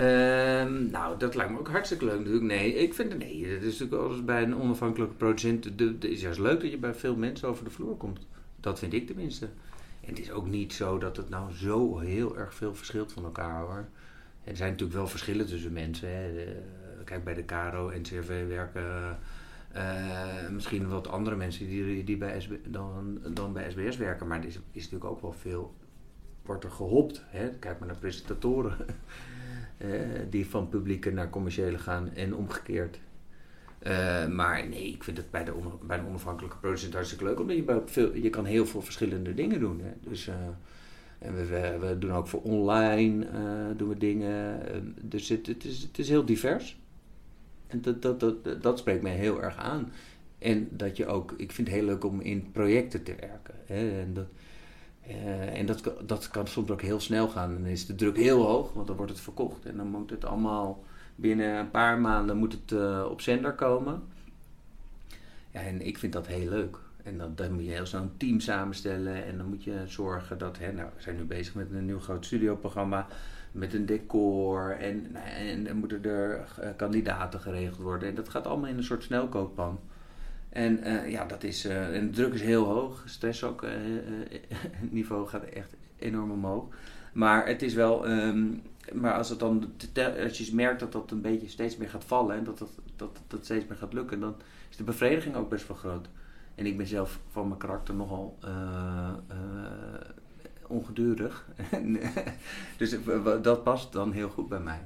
Um, 0.00 0.90
nou, 0.90 1.18
dat 1.18 1.34
lijkt 1.34 1.52
me 1.52 1.58
ook 1.58 1.68
hartstikke 1.68 2.04
leuk 2.04 2.18
natuurlijk. 2.18 2.44
Nee, 2.44 2.74
ik 2.74 2.94
vind 2.94 3.12
het 3.12 3.18
nee. 3.18 3.46
Het 3.46 3.62
is 3.62 3.78
natuurlijk 3.78 4.02
alles 4.02 4.24
bij 4.24 4.42
een 4.42 4.56
onafhankelijke 4.56 5.14
producent. 5.14 5.64
Het 5.64 6.04
is 6.04 6.20
juist 6.20 6.38
leuk 6.38 6.60
dat 6.60 6.70
je 6.70 6.78
bij 6.78 6.94
veel 6.94 7.16
mensen 7.16 7.48
over 7.48 7.64
de 7.64 7.70
vloer 7.70 7.96
komt. 7.96 8.26
Dat 8.60 8.78
vind 8.78 8.92
ik 8.92 9.06
tenminste. 9.06 9.48
En 10.00 10.08
het 10.08 10.18
is 10.18 10.30
ook 10.30 10.46
niet 10.46 10.72
zo 10.72 10.98
dat 10.98 11.16
het 11.16 11.28
nou 11.28 11.52
zo 11.52 11.98
heel 11.98 12.38
erg 12.38 12.54
veel 12.54 12.74
verschilt 12.74 13.12
van 13.12 13.24
elkaar 13.24 13.60
hoor. 13.60 13.88
Er 14.44 14.56
zijn 14.56 14.70
natuurlijk 14.70 14.98
wel 14.98 15.08
verschillen 15.08 15.46
tussen 15.46 15.72
mensen. 15.72 16.08
Hè. 16.08 16.56
kijk, 17.04 17.24
bij 17.24 17.34
de 17.34 17.44
KRO 17.44 17.88
en 17.88 18.02
CRV 18.02 18.48
werken 18.48 19.18
uh, 19.76 20.48
misschien 20.50 20.88
wat 20.88 21.08
andere 21.08 21.36
mensen 21.36 21.66
die, 21.66 22.04
die 22.04 22.16
bij 22.16 22.40
SB, 22.40 22.52
dan, 22.66 23.18
dan 23.28 23.52
bij 23.52 23.70
SBS 23.70 23.96
werken. 23.96 24.26
Maar 24.26 24.38
er 24.38 24.46
is, 24.46 24.58
is 24.72 24.82
natuurlijk 24.82 25.10
ook 25.10 25.20
wel 25.20 25.32
veel, 25.32 25.74
wordt 26.42 26.64
er 26.64 26.70
gehopt. 26.70 27.22
Hè. 27.26 27.50
Kijk 27.50 27.78
maar 27.78 27.88
naar 27.88 27.98
presentatoren. 27.98 28.76
Eh, 29.76 29.88
die 30.30 30.46
van 30.46 30.68
publieke 30.68 31.10
naar 31.10 31.30
commerciële 31.30 31.78
gaan 31.78 32.10
en 32.14 32.34
omgekeerd. 32.34 32.98
Uh, 33.86 34.26
maar 34.26 34.68
nee, 34.68 34.88
ik 34.88 35.04
vind 35.04 35.16
het 35.16 35.30
bij, 35.30 35.44
de 35.44 35.52
bij 35.82 35.98
een 35.98 36.06
onafhankelijke 36.06 36.56
producent 36.56 36.94
hartstikke 36.94 37.24
leuk, 37.24 37.40
omdat 37.40 37.56
je, 37.56 37.62
bij 37.62 37.80
veel, 37.86 38.14
je 38.14 38.30
kan 38.30 38.44
heel 38.44 38.66
veel 38.66 38.82
verschillende 38.82 39.34
dingen 39.34 39.60
doen. 39.60 39.80
Hè. 39.80 39.90
Dus, 40.10 40.28
uh, 40.28 40.34
en 41.18 41.34
we, 41.34 41.76
we, 41.80 41.98
doen 41.98 42.12
ook 42.12 42.26
voor 42.26 42.42
online 42.42 43.26
doen 43.76 43.88
we 43.88 43.98
dingen. 43.98 44.60
dus 45.00 45.28
het, 45.28 45.46
het, 45.46 45.64
is, 45.64 45.82
het 45.82 45.98
is 45.98 46.08
heel 46.08 46.24
divers. 46.24 46.80
En 47.66 47.80
dat, 47.80 48.02
dat, 48.02 48.20
dat, 48.20 48.62
dat 48.62 48.78
spreekt 48.78 49.02
mij 49.02 49.14
heel 49.14 49.42
erg 49.42 49.56
aan. 49.56 49.92
En 50.38 50.68
dat 50.70 50.96
je 50.96 51.06
ook, 51.06 51.34
ik 51.36 51.52
vind 51.52 51.68
het 51.68 51.76
heel 51.76 51.86
leuk 51.86 52.04
om 52.04 52.20
in 52.20 52.50
projecten 52.52 53.02
te 53.02 53.14
werken. 53.20 53.54
Hè. 53.66 54.00
En 54.00 54.14
dat, 54.14 54.26
uh, 55.08 55.58
en 55.58 55.66
dat, 55.66 55.92
dat 56.06 56.30
kan 56.30 56.46
soms 56.46 56.70
ook 56.70 56.82
heel 56.82 57.00
snel 57.00 57.28
gaan. 57.28 57.52
Dan 57.54 57.66
is 57.66 57.86
de 57.86 57.94
druk 57.94 58.16
heel 58.16 58.42
hoog, 58.42 58.72
want 58.72 58.86
dan 58.86 58.96
wordt 58.96 59.12
het 59.12 59.20
verkocht. 59.20 59.64
En 59.64 59.76
dan 59.76 59.86
moet 59.86 60.10
het 60.10 60.24
allemaal 60.24 60.84
binnen 61.16 61.58
een 61.58 61.70
paar 61.70 61.98
maanden 61.98 62.36
moet 62.36 62.52
het, 62.52 62.70
uh, 62.70 63.06
op 63.10 63.20
zender 63.20 63.52
komen. 63.52 64.02
Ja, 65.50 65.60
en 65.60 65.86
ik 65.86 65.98
vind 65.98 66.12
dat 66.12 66.26
heel 66.26 66.48
leuk. 66.48 66.78
En 67.02 67.18
dan, 67.18 67.32
dan 67.34 67.52
moet 67.52 67.64
je 67.64 67.70
heel 67.70 67.86
zo'n 67.86 68.10
team 68.16 68.40
samenstellen. 68.40 69.24
En 69.24 69.36
dan 69.36 69.46
moet 69.46 69.64
je 69.64 69.82
zorgen 69.86 70.38
dat... 70.38 70.58
Hè, 70.58 70.72
nou, 70.72 70.88
we 70.96 71.02
zijn 71.02 71.16
nu 71.16 71.24
bezig 71.24 71.54
met 71.54 71.70
een 71.70 71.84
nieuw 71.84 72.00
groot 72.00 72.24
studioprogramma. 72.24 73.06
Met 73.52 73.74
een 73.74 73.86
decor. 73.86 74.70
En, 74.70 75.06
nou, 75.12 75.26
en 75.66 75.76
moeten 75.76 76.04
er 76.04 76.44
uh, 76.60 76.68
kandidaten 76.76 77.40
geregeld 77.40 77.80
worden. 77.80 78.08
En 78.08 78.14
dat 78.14 78.28
gaat 78.28 78.46
allemaal 78.46 78.70
in 78.70 78.76
een 78.76 78.84
soort 78.84 79.02
snelkookpan. 79.02 79.78
En 80.54 80.88
uh, 80.88 81.10
ja, 81.10 81.24
dat 81.24 81.42
is, 81.42 81.66
uh, 81.66 81.96
en 81.96 82.06
de 82.06 82.12
druk 82.12 82.34
is 82.34 82.40
heel 82.40 82.64
hoog, 82.64 83.02
stress 83.06 83.44
ook, 83.44 83.62
uh, 83.62 83.70
niveau 84.90 85.26
gaat 85.26 85.44
echt 85.44 85.74
enorm 85.98 86.30
omhoog. 86.30 86.64
Maar 87.12 87.46
het 87.46 87.62
is 87.62 87.74
wel, 87.74 88.08
um, 88.08 88.62
maar 88.92 89.14
als, 89.14 89.28
het 89.28 89.38
dan, 89.38 89.72
als 90.22 90.38
je 90.38 90.54
merkt 90.54 90.80
dat 90.80 90.92
dat 90.92 91.10
een 91.10 91.20
beetje 91.20 91.48
steeds 91.48 91.76
meer 91.76 91.88
gaat 91.88 92.04
vallen 92.04 92.36
en 92.36 92.44
dat 92.44 92.58
dat, 92.58 92.70
dat, 92.96 93.20
dat 93.26 93.44
steeds 93.44 93.66
meer 93.66 93.78
gaat 93.78 93.92
lukken, 93.92 94.20
dan 94.20 94.34
is 94.70 94.76
de 94.76 94.84
bevrediging 94.84 95.34
ook 95.34 95.48
best 95.48 95.68
wel 95.68 95.76
groot. 95.76 96.08
En 96.54 96.66
ik 96.66 96.76
ben 96.76 96.86
zelf 96.86 97.20
van 97.30 97.48
mijn 97.48 97.60
karakter 97.60 97.94
nogal 97.94 98.38
ongedurig. 100.66 101.46
dus 102.78 102.96
dat 103.42 103.62
past 103.62 103.92
dan 103.92 104.12
heel 104.12 104.28
goed 104.28 104.48
bij 104.48 104.60
mij. 104.60 104.80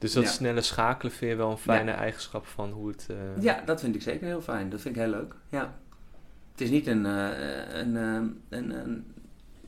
Dus 0.00 0.12
dat 0.12 0.26
snelle 0.26 0.60
schakelen 0.60 1.12
vind 1.12 1.30
je 1.30 1.36
wel 1.36 1.50
een 1.50 1.58
fijne 1.58 1.90
eigenschap 1.90 2.46
van 2.46 2.70
hoe 2.70 2.88
het... 2.88 3.06
Uh... 3.10 3.42
Ja, 3.42 3.62
dat 3.64 3.80
vind 3.80 3.94
ik 3.94 4.02
zeker 4.02 4.26
heel 4.26 4.42
fijn. 4.42 4.70
Dat 4.70 4.80
vind 4.80 4.96
ik 4.96 5.00
heel 5.02 5.10
leuk. 5.10 5.34
Ja. 5.48 5.74
Het 6.52 6.60
is 6.60 6.70
niet 6.70 6.86
een, 6.86 7.04
uh, 7.04 7.28
een, 7.72 7.94
een, 7.94 8.40
een, 8.48 9.04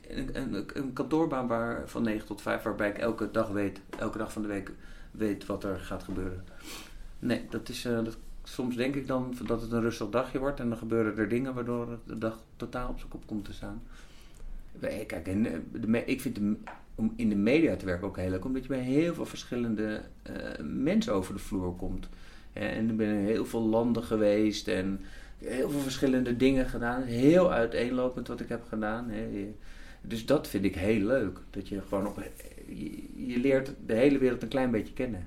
een, 0.08 0.66
een, 0.74 0.92
kantoorbaan 0.92 1.46
waar, 1.46 1.88
van 1.88 2.02
9 2.02 2.26
tot 2.26 2.42
5 2.42 2.62
waarbij 2.62 2.88
ik 2.88 2.98
elke 2.98 3.30
dag 3.30 3.48
weet, 3.48 3.80
elke 3.98 4.18
dag 4.18 4.32
van 4.32 4.42
de 4.42 4.48
week 4.48 4.72
weet 5.10 5.46
wat 5.46 5.64
er 5.64 5.78
gaat 5.78 6.02
gebeuren. 6.02 6.44
Nee, 7.18 7.46
dat, 7.50 7.68
is, 7.68 7.82
dat 7.82 8.16
soms 8.42 8.76
denk 8.76 8.94
ik 8.94 9.06
dan 9.06 9.34
dat 9.46 9.60
het 9.60 9.72
een 9.72 9.80
rustig 9.80 10.08
dagje 10.08 10.38
wordt 10.38 10.60
en 10.60 10.68
dan 10.68 10.78
gebeuren 10.78 11.16
er 11.16 11.28
dingen 11.28 11.54
waardoor 11.54 11.98
de 12.06 12.18
dag 12.18 12.38
totaal 12.56 12.88
op 12.88 12.98
zijn 12.98 13.10
kop 13.10 13.26
komt 13.26 13.44
te 13.44 13.52
staan. 13.52 13.82
Kijk, 14.80 15.12
en 15.12 15.46
eh, 15.46 15.58
de, 15.72 16.04
ik 16.04 16.20
vind 16.20 16.34
de- 16.34 16.56
om 16.94 17.12
in 17.16 17.28
de 17.28 17.36
media 17.36 17.76
te 17.76 17.84
werken 17.84 18.06
ook 18.06 18.16
heel 18.16 18.30
leuk, 18.30 18.44
omdat 18.44 18.62
je 18.62 18.68
bij 18.68 18.80
heel 18.80 19.14
veel 19.14 19.26
verschillende 19.26 20.02
eh, 20.22 20.34
mensen 20.62 21.12
over 21.12 21.34
de 21.34 21.40
vloer 21.40 21.76
komt. 21.76 22.08
En 22.52 22.90
ik 22.90 22.96
ben 22.96 23.08
in 23.08 23.24
heel 23.24 23.46
veel 23.46 23.62
landen 23.62 24.02
geweest 24.02 24.68
en 24.68 25.00
heel 25.38 25.70
veel 25.70 25.80
verschillende 25.80 26.36
dingen 26.36 26.68
gedaan. 26.68 27.02
Heel 27.02 27.52
uiteenlopend 27.52 28.28
wat 28.28 28.40
ik 28.40 28.48
heb 28.48 28.64
gedaan. 28.68 29.10
Dus 30.00 30.26
dat 30.26 30.48
vind 30.48 30.64
ik 30.64 30.74
heel 30.74 31.00
leuk. 31.06 31.38
Dat 31.50 31.68
je 31.68 31.80
gewoon 31.88 32.06
op. 32.06 32.22
Je, 32.68 33.02
je 33.26 33.38
leert 33.38 33.74
de 33.86 33.94
hele 33.94 34.18
wereld 34.18 34.42
een 34.42 34.48
klein 34.48 34.70
beetje 34.70 34.92
kennen. 34.92 35.26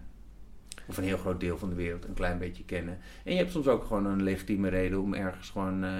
Of 0.88 0.98
een 0.98 1.04
heel 1.04 1.18
groot 1.18 1.40
deel 1.40 1.58
van 1.58 1.70
de 1.70 1.76
wereld 1.76 2.06
een 2.06 2.14
klein 2.14 2.38
beetje 2.38 2.64
kennen. 2.64 2.98
En 3.24 3.32
je 3.32 3.38
hebt 3.38 3.52
soms 3.52 3.68
ook 3.68 3.84
gewoon 3.84 4.06
een 4.06 4.24
legitieme 4.24 4.70
reden 4.70 5.02
om 5.02 5.14
ergens 5.14 5.50
gewoon 5.50 5.84
eh, 5.84 5.92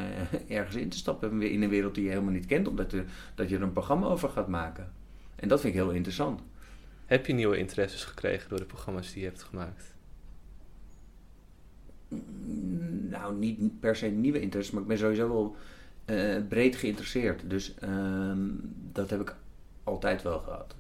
ergens 0.58 0.76
in 0.76 0.90
te 0.90 0.98
stappen 0.98 1.42
in 1.42 1.62
een 1.62 1.70
wereld 1.70 1.96
die 1.96 2.04
je 2.04 2.10
helemaal 2.10 2.34
niet 2.34 2.46
kent, 2.46 2.68
omdat 2.68 2.92
je, 2.92 3.04
dat 3.36 3.50
je 3.50 3.56
er 3.56 3.62
een 3.62 3.72
programma 3.72 4.08
over 4.08 4.30
gaat 4.30 4.48
maken. 4.48 4.92
En 5.46 5.52
dat 5.52 5.62
vind 5.62 5.74
ik 5.74 5.80
heel 5.80 5.92
interessant. 5.92 6.42
Heb 7.06 7.26
je 7.26 7.34
nieuwe 7.34 7.58
interesses 7.58 8.04
gekregen 8.04 8.50
door 8.50 8.60
de 8.60 8.66
programma's 8.66 9.14
die 9.14 9.22
je 9.22 9.28
hebt 9.28 9.44
gemaakt? 9.44 9.94
Mm, 12.08 13.10
Nou, 13.10 13.36
niet 13.36 13.80
per 13.80 13.96
se 13.96 14.08
nieuwe 14.08 14.40
interesse, 14.40 14.74
maar 14.74 14.82
ik 14.82 14.88
ben 14.88 14.98
sowieso 14.98 15.28
wel 15.28 15.56
eh, 16.06 16.36
breed 16.48 16.76
geïnteresseerd. 16.76 17.50
Dus 17.50 17.76
ehm, 17.76 18.40
dat 18.92 19.10
heb 19.10 19.22
ik 19.22 19.36
altijd 19.84 20.22
wel 20.22 20.40
gehad. 20.40 20.76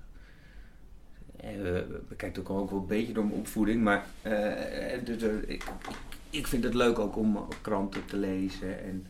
En 1.36 1.62
we, 1.63 2.01
we 2.07 2.15
kijken 2.15 2.48
ook 2.48 2.69
wel 2.69 2.79
een 2.79 2.88
beetje 2.88 3.13
door 3.13 3.25
mijn 3.25 3.39
opvoeding, 3.39 3.84
maar 3.84 4.05
eh, 4.22 5.05
dus, 5.05 5.22
eh, 5.22 5.29
ik, 5.45 5.63
ik, 6.29 6.48
vind 6.48 6.63
het 6.63 6.74
leuk 6.74 7.00
ook 7.00 7.17
om 7.17 7.48
kranten 7.62 8.05
te 8.05 8.17
lezen. 8.17 8.84
En 8.84 9.07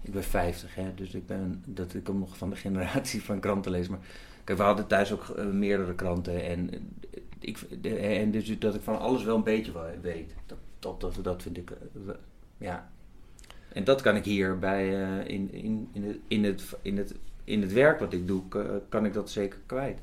ik 0.00 0.12
ben 0.12 0.24
50, 0.24 0.74
hè, 0.74 0.94
dus 0.94 1.14
ik, 1.14 1.26
ben, 1.26 1.62
dat, 1.66 1.94
ik 1.94 2.04
kom 2.04 2.18
nog 2.18 2.36
van 2.36 2.50
de 2.50 2.56
generatie 2.66 3.22
van 3.22 3.40
kranten 3.40 3.70
lezen. 3.70 3.92
Maar 3.92 4.06
kijk, 4.44 4.58
we 4.58 4.64
hadden 4.64 4.86
thuis 4.86 5.12
ook 5.12 5.28
eh, 5.28 5.44
meerdere 5.44 5.94
kranten 5.94 6.44
en, 6.44 6.70
eh, 6.72 7.20
ik, 7.38 7.58
de- 7.82 7.96
en 7.96 8.30
dus 8.30 8.58
dat 8.58 8.74
ik 8.74 8.80
van 8.82 8.98
alles 8.98 9.24
wel 9.24 9.36
een 9.36 9.42
beetje 9.42 9.72
weet. 10.00 10.34
Dat, 10.46 10.58
dat, 10.78 11.00
dat, 11.00 11.24
dat 11.24 11.42
vind 11.42 11.56
ik, 11.56 11.70
eh, 11.70 12.14
ja. 12.58 12.90
En 13.72 13.84
dat 13.84 14.00
kan 14.00 14.16
ik 14.16 14.24
hier 14.24 14.58
bij, 14.58 14.88
in, 15.26 15.52
in, 15.52 15.88
in, 15.92 16.04
het, 16.04 16.18
in, 16.28 16.44
het, 16.44 16.64
in, 16.82 16.96
het, 16.96 17.14
in 17.44 17.62
het 17.62 17.72
werk 17.72 18.00
wat 18.00 18.12
ik 18.12 18.26
doe, 18.26 18.42
kan 18.88 19.04
ik 19.06 19.12
dat 19.12 19.30
zeker 19.30 19.58
kwijt. 19.66 19.98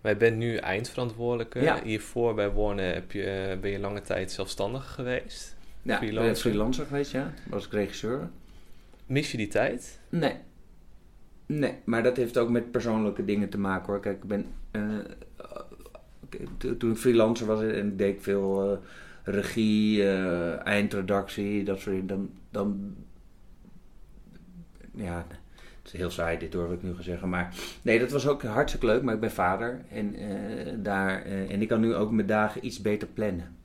Wij 0.00 0.16
bent 0.16 0.36
nu 0.36 0.56
eindverantwoordelijke. 0.56 1.60
Ja. 1.60 1.82
Hiervoor 1.82 2.34
bij 2.34 2.50
Warner 2.50 2.94
heb 2.94 3.12
je, 3.12 3.58
ben 3.60 3.70
je 3.70 3.78
lange 3.78 4.00
tijd 4.00 4.32
zelfstandig 4.32 4.94
geweest. 4.94 5.56
Ja, 5.82 5.96
Freelancer. 5.96 6.36
freelancer. 6.36 6.50
freelancer 6.50 6.86
geweest, 6.86 7.12
ja. 7.12 7.32
Was 7.50 7.66
ik 7.66 7.72
regisseur. 7.72 8.28
Mis 9.06 9.30
je 9.30 9.36
die 9.36 9.48
tijd? 9.48 10.00
Nee. 10.08 10.34
Nee, 11.48 11.74
maar 11.84 12.02
dat 12.02 12.16
heeft 12.16 12.38
ook 12.38 12.48
met 12.50 12.70
persoonlijke 12.70 13.24
dingen 13.24 13.48
te 13.48 13.58
maken 13.58 13.86
hoor. 13.86 14.00
Kijk, 14.00 14.16
ik 14.22 14.28
ben. 14.28 14.46
eh, 14.70 14.98
to- 16.58 16.76
toen 16.76 16.90
ik 16.90 16.96
freelancer 16.96 17.46
was 17.46 17.62
en 17.62 17.96
deed 17.96 18.22
veel 18.22 18.72
eh, 18.72 18.78
regie, 19.34 20.02
eh, 20.02 20.66
eindredactie, 20.66 21.64
dat 21.64 21.78
soort 21.80 21.94
dingen. 21.94 22.06
Dan, 22.06 22.30
dan. 22.50 22.94
Ja, 24.94 25.26
het 25.28 25.86
is 25.86 25.92
heel 25.92 26.10
saai 26.10 26.38
dit 26.38 26.52
hoor, 26.54 26.64
wat 26.68 26.76
ik 26.76 26.82
nu 26.82 26.94
ga 26.94 27.02
zeggen. 27.02 27.28
Maar 27.28 27.54
nee, 27.82 27.98
dat 27.98 28.10
was 28.10 28.28
ook 28.28 28.42
hartstikke 28.42 28.86
leuk. 28.86 29.02
Maar 29.02 29.14
ik 29.14 29.20
ben 29.20 29.30
vader 29.30 29.80
en, 29.90 30.14
daar, 30.82 31.22
en 31.22 31.62
ik 31.62 31.68
kan 31.68 31.80
nu 31.80 31.94
ook 31.94 32.10
mijn 32.10 32.26
dagen 32.26 32.66
iets 32.66 32.80
beter 32.80 33.08
plannen. 33.08 33.56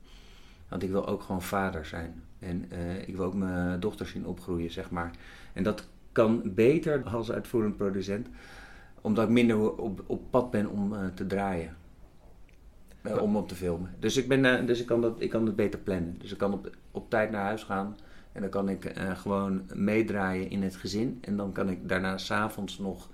Want 0.68 0.82
ik 0.82 0.90
wil 0.90 1.06
ook 1.06 1.22
gewoon 1.22 1.42
vader 1.42 1.86
zijn. 1.86 2.22
En 2.38 2.68
ik 3.06 3.16
wil 3.16 3.24
ook 3.24 3.34
mijn 3.34 3.80
dochter 3.80 4.06
zien 4.06 4.26
opgroeien, 4.26 4.70
zeg 4.70 4.90
maar. 4.90 5.10
En 5.52 5.62
dat 5.62 5.88
kan 6.14 6.42
beter 6.44 7.02
als 7.02 7.32
uitvoerend 7.32 7.76
producent, 7.76 8.28
omdat 9.00 9.24
ik 9.24 9.30
minder 9.30 9.78
op, 9.78 10.02
op 10.06 10.30
pad 10.30 10.50
ben 10.50 10.68
om 10.68 10.94
eh, 10.94 11.06
te 11.14 11.26
draaien. 11.26 11.76
Eh, 13.02 13.22
om 13.22 13.36
op 13.36 13.48
te 13.48 13.54
filmen. 13.54 13.90
Dus 13.98 14.16
ik, 14.16 14.28
ben, 14.28 14.44
eh, 14.44 14.66
dus 14.66 14.80
ik, 14.80 14.86
kan 14.86 15.00
dat, 15.00 15.14
ik 15.18 15.30
kan 15.30 15.46
het 15.46 15.56
beter 15.56 15.78
plannen. 15.78 16.16
Dus 16.18 16.32
ik 16.32 16.38
kan 16.38 16.52
op, 16.52 16.70
op 16.90 17.10
tijd 17.10 17.30
naar 17.30 17.44
huis 17.44 17.62
gaan. 17.62 17.96
En 18.32 18.40
dan 18.40 18.50
kan 18.50 18.68
ik 18.68 18.92
gewoon 19.14 19.62
meedraaien 19.74 20.50
in 20.50 20.62
het 20.62 20.76
gezin. 20.76 21.18
En 21.20 21.36
dan 21.36 21.52
kan 21.52 21.68
ik 21.70 21.88
daarna 21.88 22.18
s'avonds 22.18 22.78
nog 22.78 23.08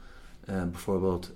bijvoorbeeld 0.45 1.33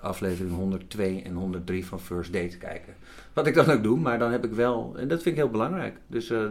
aflevering 0.00 0.54
102 0.56 1.22
en 1.22 1.34
103 1.34 1.86
van 1.86 2.00
First 2.00 2.32
Date 2.32 2.58
kijken. 2.58 2.94
Wat 3.32 3.46
ik 3.46 3.54
dan 3.54 3.70
ook 3.70 3.82
doe, 3.82 3.98
maar 3.98 4.18
dan 4.18 4.30
heb 4.30 4.44
ik 4.44 4.52
wel... 4.52 4.94
En 4.98 5.08
dat 5.08 5.22
vind 5.22 5.36
ik 5.36 5.40
heel 5.42 5.50
belangrijk. 5.50 5.96
Dus, 6.06 6.30
eh, 6.30 6.42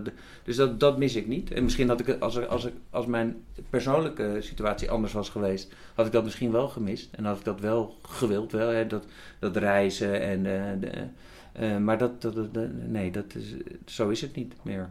dus 0.43 0.55
dat, 0.55 0.79
dat 0.79 0.97
mis 0.97 1.15
ik 1.15 1.27
niet. 1.27 1.51
En 1.51 1.63
misschien 1.63 1.87
had 1.89 1.99
ik 2.07 2.19
als, 2.21 2.47
als, 2.47 2.65
ik, 2.65 2.73
als 2.89 3.05
mijn 3.05 3.35
persoonlijke 3.69 4.37
situatie 4.39 4.91
anders 4.91 5.13
was 5.13 5.29
geweest, 5.29 5.73
had 5.95 6.05
ik 6.05 6.11
dat 6.11 6.23
misschien 6.23 6.51
wel 6.51 6.67
gemist. 6.67 7.13
En 7.13 7.25
had 7.25 7.37
ik 7.37 7.43
dat 7.45 7.59
wel 7.59 7.95
gewild, 8.01 8.51
wel, 8.51 8.69
hè, 8.69 8.87
dat, 8.87 9.05
dat 9.39 9.55
reizen 9.55 10.21
en... 10.21 10.45
eh, 10.45 10.71
de, 10.79 11.07
eh, 11.51 11.77
maar 11.77 11.97
dat, 11.97 12.21
dat- 12.21 12.53
dat- 12.53 12.69
nee, 12.87 13.11
dat 13.11 13.35
is, 13.35 13.55
zo 13.85 14.09
is 14.09 14.21
het 14.21 14.35
niet 14.35 14.53
meer. 14.61 14.89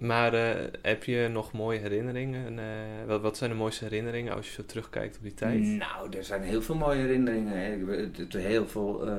Maar 0.00 0.34
eh, 0.34 0.66
heb 0.82 1.04
je 1.04 1.28
nog 1.32 1.52
mooie 1.52 1.78
herinneringen? 1.78 2.58
Eh, 2.58 2.64
wat, 3.06 3.20
wat 3.20 3.36
zijn 3.36 3.50
de 3.50 3.56
mooiste 3.56 3.84
herinneringen 3.84 4.34
als 4.34 4.46
je 4.46 4.52
zo 4.52 4.64
terugkijkt 4.64 5.16
op 5.16 5.22
die 5.22 5.34
tijd? 5.34 5.60
Nou, 5.60 6.16
er 6.16 6.24
zijn 6.24 6.42
heel 6.42 6.62
veel 6.62 6.74
mooie 6.74 7.00
herinneringen. 7.00 7.80
Ik 8.18 8.32
heel 8.32 8.66
veel, 8.66 9.06
eh, 9.06 9.16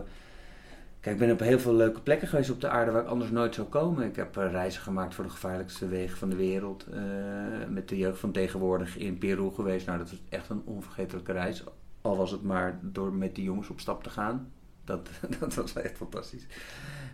Kijk, 1.00 1.16
ik 1.16 1.22
ben 1.22 1.32
op 1.32 1.40
heel 1.40 1.60
veel 1.60 1.74
leuke 1.74 2.02
plekken 2.02 2.28
geweest 2.28 2.50
op 2.50 2.62
de 2.62 2.70
aarde 2.70 2.92
waar 2.92 3.02
ik 3.02 3.08
anders 3.08 3.32
nooit 3.32 3.56
zou 3.56 3.68
komen. 3.68 4.08
Ik 4.08 4.16
heb 4.16 4.36
reizen 4.36 4.82
gemaakt 4.82 5.16
voor 5.16 5.24
de 5.24 5.30
gevaarlijkste 5.30 5.88
wegen 5.88 6.18
van 6.18 6.30
de 6.30 6.36
wereld. 6.36 6.86
met 7.70 7.90
de 7.90 7.98
jeugd 7.98 8.20
van 8.20 8.32
tegenwoordig 8.32 8.98
in 8.98 9.18
Peru 9.18 9.52
geweest. 9.52 9.86
Nou, 9.86 9.98
dat 9.98 10.10
was 10.10 10.22
echt 10.30 10.50
een 10.50 10.62
onvergetelijke 10.66 11.32
reis. 11.32 11.64
Al 12.02 12.18
was 12.18 12.32
het 12.32 12.44
maar 12.44 12.80
door 12.82 13.14
met 13.14 13.36
die 13.36 13.44
jongens 13.44 13.70
op 13.70 13.80
stap 13.80 14.04
te 14.04 14.10
gaan. 14.10 14.52
Dat, 14.84 15.10
dat 15.40 15.54
was 15.54 15.74
echt 15.74 15.98
fantastisch. 15.98 16.46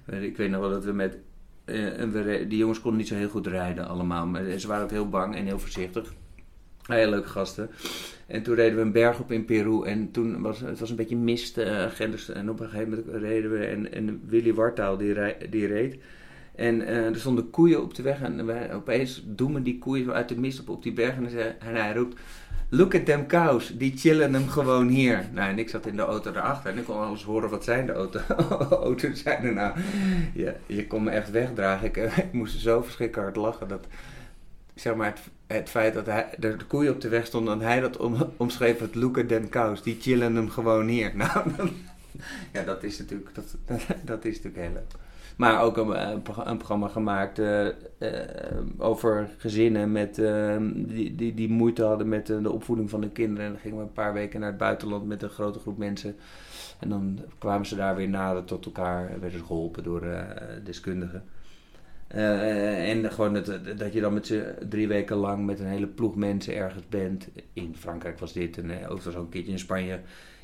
Ik 0.06 0.38
weet 0.38 0.50
nog 0.50 0.60
wel 0.60 0.70
dat 0.70 0.84
we 0.84 0.92
met... 0.92 1.18
eh, 1.68 2.00
en 2.00 2.48
die 2.48 2.58
jongens 2.58 2.82
konden 2.82 3.00
niet 3.00 3.08
zo 3.08 3.16
heel 3.16 3.30
goed 3.30 3.48
rijden 3.48 3.88
allemaal. 3.88 4.28
Maar 4.28 4.60
ze 4.60 4.68
waren 4.68 4.84
ook 4.84 4.92
heel 4.92 5.10
bang 5.10 5.36
en 5.36 5.46
heel 5.46 5.60
voorzichtig. 5.60 6.14
Hele 6.86 7.10
leuke 7.10 7.28
gasten. 7.28 7.70
En 8.28 8.44
toen 8.44 8.56
reden 8.56 8.76
we 8.76 8.82
een 8.82 8.92
berg 8.92 9.20
op 9.20 9.32
in 9.32 9.46
Peru. 9.46 9.86
En 9.86 10.12
toen 10.12 10.42
was 10.42 10.60
het 10.60 10.80
was 10.80 10.90
een 10.90 10.96
beetje 10.96 11.16
mist. 11.16 11.58
eh, 11.58 12.00
en 12.34 12.50
op 12.50 12.60
een 12.60 12.70
gegeven 12.70 12.90
moment 12.90 13.24
reden 13.24 13.52
we. 13.52 13.66
En, 13.66 13.94
en 13.94 14.22
Willy 14.26 14.54
Wartaal 14.54 14.98
die, 14.98 15.16
die 15.50 15.68
reed. 15.68 15.98
En 16.56 16.82
eh, 16.82 17.06
er 17.06 17.20
stonden 17.20 17.50
koeien 17.50 17.82
op 17.82 17.96
de 17.96 18.02
weg. 18.02 18.22
En 18.22 18.72
opeens 18.72 19.24
doemen 19.26 19.64
die 19.64 19.78
koeien 19.78 20.14
uit 20.14 20.30
de 20.30 20.40
mist 20.40 20.60
op, 20.60 20.70
op 20.70 20.84
die 20.84 20.94
berg. 20.94 21.16
En 21.16 21.76
hij 21.76 21.94
roept... 21.94 22.20
Look 22.70 22.96
at 22.96 23.06
them 23.06 23.28
cows, 23.28 23.78
die 23.78 23.98
chillen 23.98 24.34
hem 24.34 24.48
gewoon 24.50 24.88
hier. 24.88 25.26
Nou, 25.34 25.50
en 25.50 25.60
ik 25.60 25.70
zat 25.70 25.86
in 25.86 25.96
de 25.96 26.02
auto 26.02 26.32
daarachter 26.32 26.72
en 26.72 26.78
ik 26.78 26.86
kon 26.86 27.00
alles 27.00 27.24
horen, 27.24 27.50
wat 27.50 27.64
zijn 27.64 27.86
de 27.86 27.92
auto, 27.92 28.20
auto's 28.84 29.22
zijn 29.22 29.44
er 29.44 29.54
nou? 29.54 29.74
Ja, 30.34 30.54
je 30.66 30.88
kon 30.88 31.04
me 31.04 31.10
echt 31.10 31.32
wegdragen. 31.32 31.88
Ik, 31.88 31.98
eh, 31.98 32.18
ik 32.18 32.34
moest 32.34 32.60
zo 32.60 32.82
verschrikkelijk 32.82 33.28
hard 33.28 33.46
lachen. 33.46 33.68
Dat, 33.68 33.88
zeg 34.76 34.96
maar, 34.96 35.14
het, 35.48 35.70
feit 35.70 35.94
dat 35.94 36.06
hij, 36.06 36.30
er 36.40 36.58
de 36.58 36.66
koeien 36.66 36.94
op 36.94 37.02
de 37.02 37.10
weg 37.10 37.26
stonden 37.26 37.54
en 37.62 37.68
hij 37.68 37.80
dat 37.80 37.98
om, 37.98 38.16
omschreef 38.38 38.80
het 38.80 38.96
look 38.96 39.18
at 39.18 39.28
them 39.28 39.50
cows, 39.50 39.84
die 39.84 39.98
chillen 40.02 40.36
hem 40.36 40.50
gewoon 40.50 40.88
hier. 40.88 41.12
Nou, 41.16 41.52
dan- 41.58 41.72
ja, 42.54 42.64
dat 42.64 42.84
is 42.84 43.00
natuurlijk, 43.00 43.30
dat, 43.34 43.56
dat 44.04 44.26
is 44.26 44.36
natuurlijk 44.36 44.64
heel 44.64 44.74
leuk. 44.74 45.07
Maar 45.36 45.62
ook 45.62 45.78
een, 45.78 45.94
eh, 45.94 46.10
een 46.46 46.58
programma 46.58 46.88
gemaakt 46.88 47.40
eh, 47.40 47.68
eh, 47.68 47.74
over 48.78 49.30
gezinnen 49.38 49.92
met, 49.92 50.20
eh, 50.20 50.58
die, 50.76 51.16
die, 51.16 51.34
die 51.34 51.50
moeite 51.50 51.84
hadden 51.84 52.10
met 52.10 52.28
de 52.28 52.52
opvoeding 52.52 52.90
van 52.90 53.02
hun 53.02 53.12
kinderen. 53.12 53.46
En 53.46 53.52
dan 53.52 53.62
gingen 53.62 53.78
we 53.78 53.84
een 53.84 53.92
paar 53.92 54.14
weken 54.14 54.40
naar 54.40 54.50
het 54.50 54.58
buitenland 54.58 55.06
met 55.06 55.24
een 55.24 55.30
grote 55.30 55.60
groep 55.60 55.78
mensen. 55.78 56.16
En 56.80 56.90
dan 56.90 57.20
kwamen 57.38 57.66
ze 57.66 57.76
daar 57.76 57.96
weer 57.96 58.10
nader 58.10 58.44
tot 58.44 58.66
elkaar 58.66 59.10
en 59.10 59.20
werden 59.20 59.40
ze 59.40 59.46
geholpen 59.46 59.84
door 59.84 60.04
deskundigen. 60.64 61.24
En 62.08 63.12
gewoon 63.12 63.34
dat, 63.78 63.94
je 63.94 64.02
dan 64.02 64.14
met 64.14 64.28
z'n 64.28 64.44
drie 64.70 64.88
weken 64.88 65.16
lang 65.16 65.46
met 65.46 65.60
een 65.60 65.66
hele 65.66 65.88
ploeg 65.88 66.16
mensen 66.16 66.56
ergens 66.56 66.88
bent. 66.90 67.28
In 67.54 67.76
Frankrijk 67.76 68.20
was 68.20 68.34
dit 68.34 68.58
en 68.58 68.88
ook 68.88 69.02
was 69.02 69.16
ook 69.16 69.24
een 69.24 69.30
keertje 69.30 69.52
in 69.52 69.60
Spanje. 69.60 70.00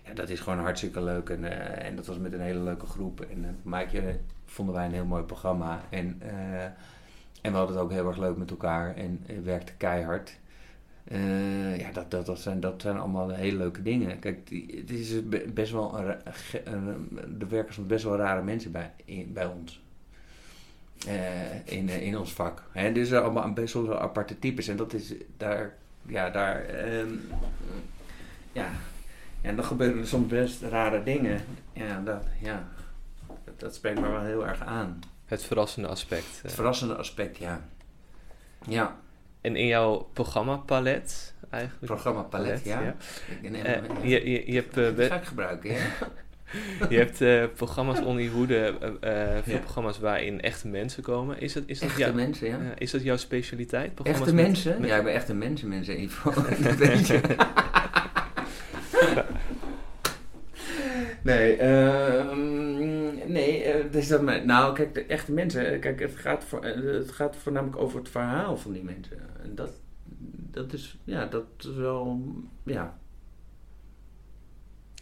Ja, 0.06 0.14
dat 0.14 0.30
is 0.30 0.40
gewoon 0.40 0.60
hartstikke 0.60 1.04
leuk. 1.04 1.30
En, 1.30 1.44
en 1.82 1.96
dat 1.96 2.06
was 2.06 2.18
met 2.18 2.34
een 2.34 2.42
hele 2.42 2.60
leuke 2.60 2.86
groep. 2.86 3.22
En 3.22 3.44
eh, 3.44 3.50
maak 3.64 3.90
je, 3.90 4.16
vonden 4.54 4.76
wij 4.76 4.86
een 4.86 4.94
heel 4.94 5.06
mooi 5.06 5.24
programma. 5.24 5.82
En, 5.90 6.18
eh, 6.20 6.64
en 7.42 7.52
we 7.52 7.58
hadden 7.58 7.76
het 7.76 7.86
ook 7.86 7.92
heel 7.92 8.08
erg 8.08 8.18
leuk 8.18 8.38
met 8.38 8.50
elkaar. 8.50 8.96
En 8.96 9.24
uh, 9.28 9.40
werkte 9.44 9.74
keihard. 9.78 10.40
Eh, 11.04 11.80
ja, 11.80 11.92
dat, 11.92 12.12
dat, 12.12 12.26
dat, 12.26 12.40
zijn, 12.40 12.60
dat 12.60 12.82
zijn 12.82 12.98
allemaal 12.98 13.30
hele 13.30 13.58
leuke 13.58 13.82
dingen. 13.82 14.20
Kijk, 14.20 14.38
het 14.76 14.90
is 14.90 15.28
be- 15.28 15.46
best 15.54 15.72
wel 15.72 16.00
een, 16.00 16.16
een, 16.64 17.40
er 17.40 17.50
werken 17.50 17.74
soms 17.74 17.88
best 17.88 18.04
wel 18.04 18.16
rare 18.16 18.42
mensen 18.42 18.72
bij, 18.72 18.92
in, 19.06 19.34
bij 19.34 19.46
ons. 19.46 19.82
Eh, 21.08 21.68
in, 21.78 21.90
eh, 21.90 22.02
in 22.02 22.18
ons 22.18 22.34
vak. 22.34 22.64
Hè? 22.72 22.92
Dus 22.92 23.10
er 23.12 23.22
allemaal 23.22 23.54
best 23.54 23.74
wel 23.74 24.00
aparte 24.00 24.40
types. 24.40 24.68
En 24.68 24.78
dat 24.78 24.94
is 24.94 25.14
daar, 25.38 25.74
ja, 26.06 26.30
daar, 26.30 26.66
ehm, 26.66 27.14
ja. 28.52 28.70
En 29.42 29.56
dan 29.56 29.66
gebeuren 29.66 30.08
soms 30.08 30.28
best 30.28 30.62
rare 30.62 31.04
dingen. 31.04 31.42
Ja, 31.74 32.02
dat, 32.02 32.26
ja. 32.42 32.68
Dat, 33.64 33.76
spreekt 33.76 34.00
me 34.00 34.10
wel 34.10 34.22
heel 34.22 34.48
erg 34.48 34.62
aan. 34.62 35.00
Het 35.26 35.44
verrassende 35.44 35.88
aspect. 35.88 36.40
Het 36.42 36.54
verrassende 36.54 36.96
aspect, 36.96 37.38
ja. 37.38 37.62
Ja. 38.68 38.98
En 39.42 39.56
in 39.56 39.68
jouw 39.68 40.10
programmapalet 40.14 41.34
eigenlijk? 41.50 41.86
Programmapalet, 41.86 42.64
ja. 42.64 42.82
ja. 42.82 42.96
Ik, 43.42 43.52
uh, 43.52 44.10
je, 44.10 44.30
je, 44.30 44.52
je 44.52 44.56
hebt... 44.56 44.78
Uh, 44.78 44.96
dat 44.96 45.08
ga 45.08 45.16
ik 45.16 45.24
gebruiken, 45.24 45.72
ja. 45.72 45.80
je 46.90 46.98
hebt 46.98 47.22
uh, 47.22 47.44
programma's 47.56 48.00
onder 48.00 48.24
je 48.24 48.30
hoede, 48.30 48.76
veel 49.44 49.54
ja. 49.54 49.60
programma's 49.60 50.00
waarin 50.00 50.42
echte 50.42 50.68
mensen 50.68 51.04
komen. 51.04 51.42
Is 51.42 51.54
dat, 51.54 51.64
is 51.66 51.80
dat 51.80 51.90
echte 51.90 52.02
jou, 52.02 52.16
mensen, 52.16 52.48
ja. 52.48 52.60
is 52.78 52.92
dat 52.92 53.04
jouw 53.04 53.18
specialiteit? 53.18 54.02
Echte 54.04 54.26
met, 54.26 54.34
mensen? 54.34 54.82
Met, 54.82 54.90
ja, 54.90 54.98
ik 54.98 55.04
ben 55.04 55.14
echte 55.14 55.34
mensen, 55.34 55.68
mensen, 55.68 56.02
Ivo. 56.02 56.34
dat 56.64 56.76
weet 56.76 57.08
je. 57.08 57.22
nee, 61.24 61.58
uh, 61.58 62.32
nee, 63.34 63.84
uh, 63.84 63.92
dus 63.92 64.08
dat, 64.08 64.22
nou 64.46 64.76
kijk, 64.76 64.94
de 64.94 65.06
echte 65.06 65.32
mensen, 65.32 65.80
kijk, 65.80 66.00
het 66.00 66.16
gaat, 66.16 66.44
voor, 66.44 66.66
uh, 66.66 66.94
het 66.94 67.12
gaat 67.12 67.36
voornamelijk 67.36 67.82
over 67.82 68.00
het 68.00 68.10
verhaal 68.10 68.58
van 68.58 68.72
die 68.72 68.84
mensen. 68.84 69.20
En 69.44 69.56
dat, 69.56 69.70
dat 70.52 70.74
is, 70.74 70.98
ja, 71.04 71.26
dat 71.26 71.46
is 71.58 71.66
wel, 71.66 72.22
ja. 72.64 72.98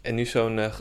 En 0.01 0.15
nu 0.15 0.25
zo'n 0.25 0.57
uh, 0.57 0.73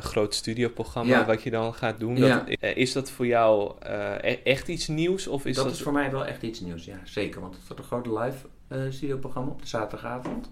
groot 0.00 0.34
studioprogramma 0.34 1.18
ja. 1.18 1.26
wat 1.26 1.42
je 1.42 1.50
dan 1.50 1.74
gaat 1.74 2.00
doen, 2.00 2.14
dat, 2.14 2.42
ja. 2.46 2.68
is 2.68 2.92
dat 2.92 3.10
voor 3.10 3.26
jou 3.26 3.74
e 3.80 4.38
echt 4.44 4.68
iets 4.68 4.88
nieuws? 4.88 5.26
Of 5.26 5.46
is 5.46 5.56
dat, 5.56 5.64
dat 5.64 5.74
is 5.74 5.82
voor 5.82 5.92
mij 5.92 6.10
wel 6.10 6.26
echt 6.26 6.42
iets 6.42 6.60
nieuws, 6.60 6.84
ja, 6.84 7.00
zeker. 7.04 7.40
Want 7.40 7.54
het 7.54 7.66
wordt 7.66 7.82
een 7.82 7.88
groot 7.88 8.06
live 8.06 8.46
studioprogramma 8.92 9.50
op 9.50 9.60
de 9.60 9.68
zaterdagavond. 9.68 10.50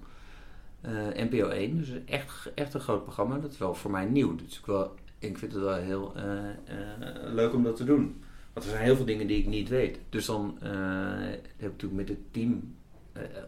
NPO 1.14 1.48
1, 1.48 1.76
dus 1.76 1.90
echt, 2.06 2.50
echt 2.54 2.74
een 2.74 2.80
groot 2.80 3.02
programma. 3.02 3.38
Dat 3.38 3.52
is 3.52 3.58
wel 3.58 3.74
voor 3.74 3.90
mij 3.90 4.04
nieuw. 4.04 4.34
Dus 4.34 4.58
ik, 4.58 4.66
wel, 4.66 4.94
ik 5.30 5.38
vind 5.38 5.52
het 5.52 5.62
wel 5.62 5.74
heel 5.74 6.12
uh, 6.16 6.22
uh, 6.22 7.32
leuk 7.34 7.54
om 7.54 7.62
dat 7.62 7.76
te 7.76 7.84
doen. 7.84 8.22
Want 8.52 8.66
er 8.66 8.72
zijn 8.72 8.84
heel 8.84 8.96
veel 8.96 9.04
dingen 9.04 9.26
die 9.26 9.38
ik 9.38 9.46
niet 9.46 9.68
weet. 9.68 9.98
Dus 10.08 10.26
dan 10.26 10.56
heb 10.60 11.42
ik 11.56 11.60
natuurlijk 11.60 11.92
met 11.92 12.08
het 12.08 12.32
team 12.32 12.74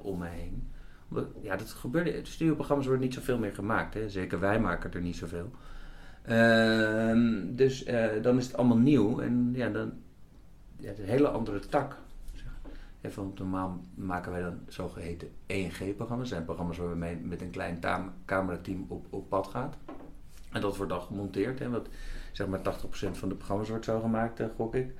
om 0.02 0.18
me 0.18 0.26
heen. 0.26 0.68
Ja, 1.42 1.56
dat 1.56 1.70
gebeurt. 1.70 2.04
De 2.04 2.20
studioprogramma's 2.22 2.86
worden 2.86 3.04
niet 3.04 3.14
zoveel 3.14 3.38
meer 3.38 3.54
gemaakt. 3.54 3.94
Hè? 3.94 4.10
Zeker 4.10 4.40
wij 4.40 4.60
maken 4.60 4.92
er 4.92 5.00
niet 5.00 5.16
zoveel. 5.16 5.50
Ehm, 6.22 7.54
dus 7.54 7.84
dan 8.22 8.38
is 8.38 8.46
het 8.46 8.56
allemaal 8.56 8.76
nieuw. 8.76 9.20
En 9.20 9.50
ja, 9.54 9.68
dan 9.68 9.92
ja, 10.76 10.88
het 10.88 10.98
een 10.98 11.04
hele 11.04 11.28
andere 11.28 11.58
tak 11.58 11.98
Even, 13.06 13.32
normaal 13.34 13.84
maken 13.94 14.32
wij 14.32 14.42
dan 14.42 14.58
zogeheten 14.68 15.28
ENG-programma's. 15.46 16.18
Dat 16.18 16.28
zijn 16.28 16.44
programma's 16.44 16.76
waar 16.78 16.88
we 16.88 16.96
mee 16.96 17.16
met 17.16 17.40
een 17.40 17.50
klein 17.50 17.78
camerateam 18.24 18.84
op, 18.88 19.06
op 19.10 19.28
pad 19.28 19.46
gaan. 19.46 19.72
En 20.56 20.62
dat 20.62 20.76
wordt 20.76 20.92
dan 20.92 21.02
gemonteerd. 21.02 21.58
Hè, 21.58 21.70
want 21.70 21.88
zeg 22.32 22.46
maar 22.46 22.60
80% 22.60 22.62
van 23.12 23.28
de 23.28 23.34
programma's 23.34 23.68
wordt 23.68 23.84
zo 23.84 24.00
gemaakt, 24.00 24.40
uh, 24.40 24.46
gok 24.56 24.74
ik. 24.74 24.94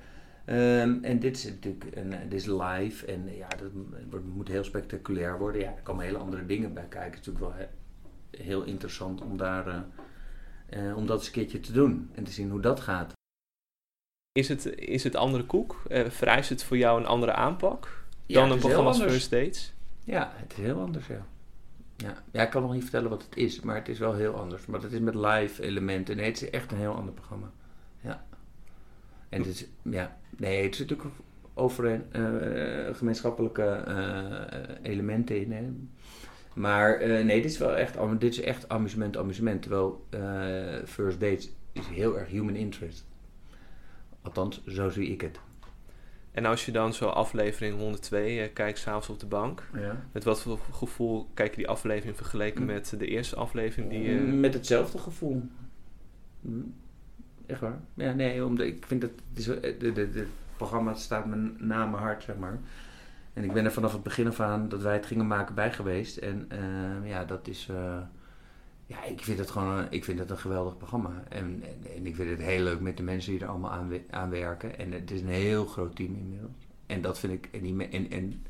Um, 0.45 1.03
en 1.03 1.19
dit 1.19 1.37
is 1.37 1.43
natuurlijk 1.43 1.85
een, 1.95 2.09
dit 2.09 2.33
is 2.33 2.45
live 2.45 3.05
en 3.05 3.35
ja, 3.35 3.47
dat 3.47 3.71
wordt, 4.09 4.25
moet 4.25 4.47
heel 4.47 4.63
spectaculair 4.63 5.37
worden. 5.37 5.61
Ja, 5.61 5.67
er 5.75 5.81
komen 5.83 6.05
hele 6.05 6.17
andere 6.17 6.45
dingen 6.45 6.73
bij 6.73 6.85
kijken. 6.89 7.11
Het 7.11 7.19
is 7.19 7.25
natuurlijk 7.25 7.55
wel 7.55 7.67
he, 7.67 8.43
heel 8.43 8.63
interessant 8.63 9.21
om, 9.21 9.37
daar, 9.37 9.67
uh, 9.67 10.87
uh, 10.87 10.97
om 10.97 11.05
dat 11.05 11.17
eens 11.17 11.27
een 11.27 11.33
keertje 11.33 11.59
te 11.59 11.71
doen 11.71 12.09
en 12.13 12.23
te 12.23 12.31
zien 12.31 12.49
hoe 12.49 12.61
dat 12.61 12.79
gaat. 12.79 13.11
Is 14.31 14.47
het, 14.47 14.65
is 14.75 15.03
het 15.03 15.15
andere 15.15 15.43
koek? 15.45 15.83
Uh, 15.87 16.05
vereist 16.09 16.49
het 16.49 16.63
voor 16.63 16.77
jou 16.77 16.99
een 16.99 17.05
andere 17.05 17.33
aanpak 17.33 18.05
dan 18.27 18.51
een 18.51 18.59
programma 18.59 18.89
als 18.89 19.01
First 19.01 19.31
Dates? 19.31 19.73
Ja, 20.03 20.31
het 20.35 20.51
is 20.51 20.57
heel 20.57 20.79
anders, 20.79 21.07
ja. 21.07 21.25
Ja. 21.97 22.43
Ik 22.43 22.49
kan 22.49 22.61
nog 22.61 22.73
niet 22.73 22.81
vertellen 22.81 23.09
wat 23.09 23.23
het 23.23 23.37
is, 23.37 23.59
maar 23.59 23.75
het 23.75 23.87
is 23.87 23.99
wel 23.99 24.13
heel 24.13 24.33
anders. 24.33 24.65
Maar 24.65 24.81
het 24.81 24.91
is 24.91 24.99
met 24.99 25.15
live 25.15 25.63
elementen. 25.63 26.15
Nee, 26.15 26.25
het 26.25 26.41
is 26.41 26.49
echt 26.49 26.71
een 26.71 26.77
heel 26.77 26.95
ander 26.95 27.13
programma. 27.13 27.51
Ja. 28.01 28.25
En 29.29 29.39
het 29.39 29.49
is, 29.49 29.67
ja, 29.81 30.17
nee, 30.37 30.63
het 30.63 30.75
zit 30.75 30.89
natuurlijk 30.89 31.15
over 31.53 32.01
uh, 32.15 32.95
gemeenschappelijke 32.95 33.83
uh, 33.87 34.91
elementen 34.91 35.41
in. 35.41 35.51
Hè. 35.51 35.63
Maar 36.53 37.07
nee, 37.07 37.41
dit 37.41 37.51
is 37.51 37.57
wel 37.57 37.75
echt, 37.75 37.97
dit 38.19 38.31
is 38.31 38.41
echt 38.41 38.69
amusement, 38.69 39.17
amusement. 39.17 39.61
Terwijl 39.61 40.05
First 40.85 41.19
Dates 41.19 41.49
is 41.71 41.87
heel 41.87 42.19
erg 42.19 42.29
human 42.29 42.55
interest. 42.55 43.05
Althans, 44.21 44.65
zo 44.65 44.89
zie 44.89 45.07
ik 45.07 45.21
het. 45.21 45.39
En 46.37 46.45
als 46.45 46.65
je 46.65 46.71
dan 46.71 46.93
zo 46.93 47.05
aflevering 47.05 47.77
102 47.77 48.37
uh, 48.37 48.53
kijkt, 48.53 48.79
s'avonds 48.79 49.09
op 49.09 49.19
de 49.19 49.25
bank, 49.25 49.63
ja. 49.73 50.03
met 50.11 50.23
wat 50.23 50.41
voor 50.41 50.59
gevoel 50.71 51.29
kijk 51.33 51.49
je 51.49 51.57
die 51.57 51.67
aflevering 51.67 52.15
vergeleken 52.15 52.61
mm. 52.61 52.67
met 52.67 52.93
de 52.97 53.07
eerste 53.07 53.35
aflevering 53.35 53.89
die 53.89 54.01
je... 54.01 54.19
Met 54.19 54.53
hetzelfde 54.53 54.97
gevoel. 54.97 55.43
Mm. 56.41 56.73
Echt 57.45 57.59
waar. 57.59 57.79
Ja, 57.93 58.13
nee, 58.13 58.45
omdat 58.45 58.65
ik 58.65 58.85
vind 58.85 59.01
dat 59.01 59.11
het 59.95 60.27
programma 60.57 60.93
staat 60.93 61.25
me 61.25 61.35
na 61.57 61.85
mijn 61.85 62.03
hart, 62.03 62.23
zeg 62.23 62.37
maar. 62.37 62.59
En 63.33 63.43
ik 63.43 63.53
ben 63.53 63.65
er 63.65 63.71
vanaf 63.71 63.93
het 63.93 64.03
begin 64.03 64.27
af 64.27 64.39
aan 64.39 64.69
dat 64.69 64.81
wij 64.81 64.93
het 64.93 65.05
gingen 65.05 65.27
maken 65.27 65.55
bij 65.55 65.73
geweest. 65.73 66.17
En 66.17 66.49
uh, 66.51 67.09
ja, 67.09 67.25
dat 67.25 67.47
is... 67.47 67.67
Uh, 67.71 67.97
ja, 68.87 69.03
ik 69.03 69.21
vind 69.21 69.39
het 69.39 69.51
gewoon 69.51 69.77
een, 69.77 69.87
ik 69.89 70.03
vind 70.03 70.19
het 70.19 70.29
een 70.29 70.37
geweldig 70.37 70.77
programma. 70.77 71.23
En, 71.29 71.63
en, 71.95 72.05
ik 72.05 72.15
vind 72.15 72.29
het 72.29 72.41
heel 72.41 72.63
leuk 72.63 72.79
met 72.79 72.97
de 72.97 73.03
mensen 73.03 73.31
die 73.31 73.41
er 73.41 73.47
allemaal 73.47 73.71
aan, 73.71 73.91
aan 74.09 74.29
werken. 74.29 74.77
En 74.77 74.91
het 74.91 75.11
is 75.11 75.21
een 75.21 75.27
heel 75.27 75.65
groot 75.65 75.95
team 75.95 76.15
inmiddels. 76.15 76.51
En 76.85 77.01
dat 77.01 77.19
vind 77.19 77.33
ik. 77.33 77.49
En, 77.51 77.61
die, 77.61 77.87
en, 77.87 78.11
en 78.11 78.45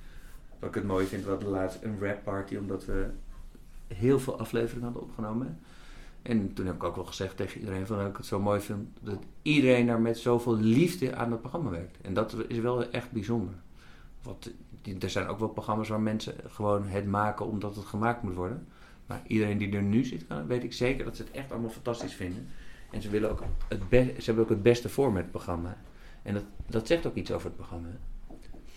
wat 0.60 0.70
ik 0.70 0.76
het 0.76 0.84
mooi 0.84 1.06
vind, 1.06 1.24
we 1.24 1.30
hadden 1.30 1.50
laatst 1.50 1.80
een 1.82 2.00
rap 2.00 2.24
party, 2.24 2.56
omdat 2.56 2.86
we 2.86 3.10
heel 3.88 4.20
veel 4.20 4.40
afleveringen 4.40 4.84
hadden 4.84 5.02
opgenomen. 5.02 5.60
En 6.22 6.54
toen 6.54 6.66
heb 6.66 6.76
ik 6.76 6.84
ook 6.84 6.96
wel 6.96 7.06
gezegd 7.06 7.38
tegen 7.38 7.60
iedereen 7.60 7.88
van 7.88 7.98
dat 7.98 8.08
ik 8.08 8.18
het 8.18 8.26
zo 8.26 8.40
mooi 8.40 8.60
vind 8.60 8.88
dat 9.02 9.20
iedereen 9.42 9.86
daar 9.86 10.02
met 10.02 10.18
zoveel 10.18 10.58
liefde 10.58 11.16
aan 11.16 11.32
het 11.32 11.40
programma 11.40 11.70
werkt. 11.70 11.98
En 12.02 12.14
dat 12.14 12.36
is 12.48 12.60
wel 12.60 12.90
echt 12.90 13.12
bijzonder. 13.12 13.54
Want 14.22 14.52
er 15.02 15.10
zijn 15.10 15.28
ook 15.28 15.40
wel 15.40 15.50
programma's 15.50 15.90
waar 15.90 16.02
mensen 16.02 16.36
gewoon 16.48 16.88
het 16.88 17.06
maken 17.06 17.46
omdat 17.46 17.76
het 17.76 17.86
gemaakt 17.86 18.24
moet 18.24 18.36
worden. 18.36 18.68
Maar 19.08 19.22
iedereen 19.28 19.58
die 19.58 19.76
er 19.76 19.82
nu 19.82 20.04
zit, 20.04 20.26
weet 20.48 20.64
ik 20.64 20.74
zeker 20.74 21.06
dat 21.06 21.16
ze 21.16 21.24
het 21.24 21.32
echt 21.32 21.52
allemaal 21.52 21.70
fantastisch 21.70 22.14
vinden. 22.14 22.48
En 22.92 23.02
ze, 23.02 23.10
willen 23.10 23.30
ook 23.30 23.44
het 23.68 23.84
ze 23.90 24.24
hebben 24.26 24.44
ook 24.44 24.50
het 24.50 24.64
beste 24.64 24.90
voor 24.90 25.12
met 25.12 25.22
het 25.22 25.32
programma. 25.32 25.78
En 26.22 26.34
dat, 26.34 26.44
dat 26.70 26.88
zegt 26.88 27.06
ook 27.06 27.16
iets 27.16 27.32
over 27.32 27.48
het 27.48 27.56
programma. 27.56 27.88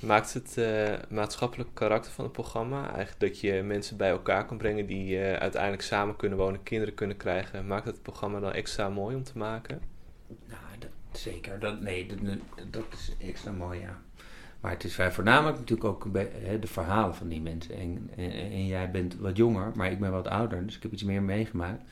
Maakt 0.01 0.35
het 0.35 0.55
uh, 0.59 0.93
maatschappelijk 1.09 1.71
karakter 1.75 2.13
van 2.13 2.25
het 2.25 2.33
programma, 2.33 2.89
eigenlijk 2.89 3.21
dat 3.21 3.41
je 3.41 3.63
mensen 3.63 3.97
bij 3.97 4.11
elkaar 4.11 4.47
kan 4.47 4.57
brengen 4.57 4.87
die 4.87 5.17
uh, 5.17 5.33
uiteindelijk 5.33 5.83
samen 5.83 6.17
kunnen 6.17 6.39
wonen, 6.39 6.63
kinderen 6.63 6.95
kunnen 6.95 7.17
krijgen, 7.17 7.67
maakt 7.67 7.87
het 7.87 8.03
programma 8.03 8.41
dan 8.41 8.53
extra 8.53 8.89
mooi 8.89 9.17
om 9.17 9.23
te 9.23 9.39
maken? 9.39 9.81
Nou, 10.29 10.61
dat, 10.79 11.21
zeker. 11.21 11.59
Dat, 11.59 11.81
nee, 11.81 12.07
dat, 12.07 12.39
dat 12.71 12.85
is 12.93 13.15
extra 13.19 13.53
mooi, 13.53 13.81
ja. 13.81 14.03
Maar 14.61 14.71
het 14.71 14.85
is 14.85 14.95
vrij 14.95 15.13
voornamelijk 15.13 15.59
natuurlijk 15.59 15.89
ook 15.89 16.15
de 16.61 16.67
verhalen 16.67 17.15
van 17.15 17.29
die 17.29 17.41
mensen. 17.41 17.75
En, 17.75 18.11
en, 18.53 18.67
jij 18.67 18.91
bent 18.91 19.17
wat 19.17 19.37
jonger, 19.37 19.73
maar 19.75 19.91
ik 19.91 20.01
ben 20.01 20.11
wat 20.11 20.29
ouder, 20.29 20.67
dus 20.67 20.77
ik 20.77 20.83
heb 20.83 20.93
iets 20.93 21.05
meer 21.05 21.23
meegemaakt. 21.23 21.83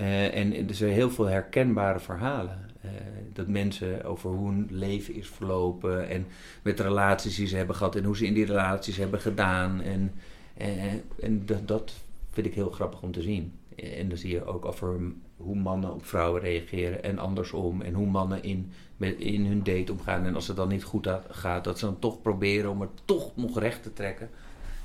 Uh, 0.00 0.36
en 0.36 0.68
er 0.68 0.74
zijn 0.74 0.92
heel 0.92 1.10
veel 1.10 1.24
herkenbare 1.24 2.00
verhalen. 2.00 2.70
Uh, 2.84 2.90
dat 3.32 3.48
mensen 3.48 4.04
over 4.04 4.30
hoe 4.30 4.48
hun 4.48 4.68
leven 4.70 5.14
is 5.14 5.28
verlopen 5.28 6.08
en 6.08 6.26
met 6.62 6.80
relaties 6.80 7.36
die 7.36 7.46
ze 7.46 7.56
hebben 7.56 7.76
gehad 7.76 7.96
en 7.96 8.04
hoe 8.04 8.16
ze 8.16 8.26
in 8.26 8.34
die 8.34 8.44
relaties 8.44 8.96
hebben 8.96 9.20
gedaan. 9.20 9.80
En, 9.80 10.12
en, 10.56 11.02
en 11.20 11.46
dat, 11.46 11.68
dat 11.68 11.92
vind 12.30 12.46
ik 12.46 12.54
heel 12.54 12.70
grappig 12.70 13.02
om 13.02 13.12
te 13.12 13.22
zien. 13.22 13.52
En 13.76 14.08
dan 14.08 14.18
zie 14.18 14.30
je 14.30 14.44
ook 14.44 14.64
over 14.64 15.00
hoe 15.44 15.56
mannen 15.56 15.92
op 15.92 16.06
vrouwen 16.06 16.40
reageren 16.40 17.02
en 17.02 17.18
andersom. 17.18 17.82
En 17.82 17.94
hoe 17.94 18.06
mannen 18.06 18.42
in, 18.42 18.72
met, 18.96 19.18
in 19.18 19.46
hun 19.46 19.62
date 19.62 19.92
omgaan. 19.92 20.24
En 20.24 20.34
als 20.34 20.46
het 20.46 20.56
dan 20.56 20.68
niet 20.68 20.84
goed 20.84 21.08
gaat, 21.28 21.64
dat 21.64 21.78
ze 21.78 21.84
dan 21.84 21.98
toch 21.98 22.22
proberen 22.22 22.70
om 22.70 22.80
het 22.80 22.90
toch 23.04 23.36
nog 23.36 23.58
recht 23.58 23.82
te 23.82 23.92
trekken. 23.92 24.30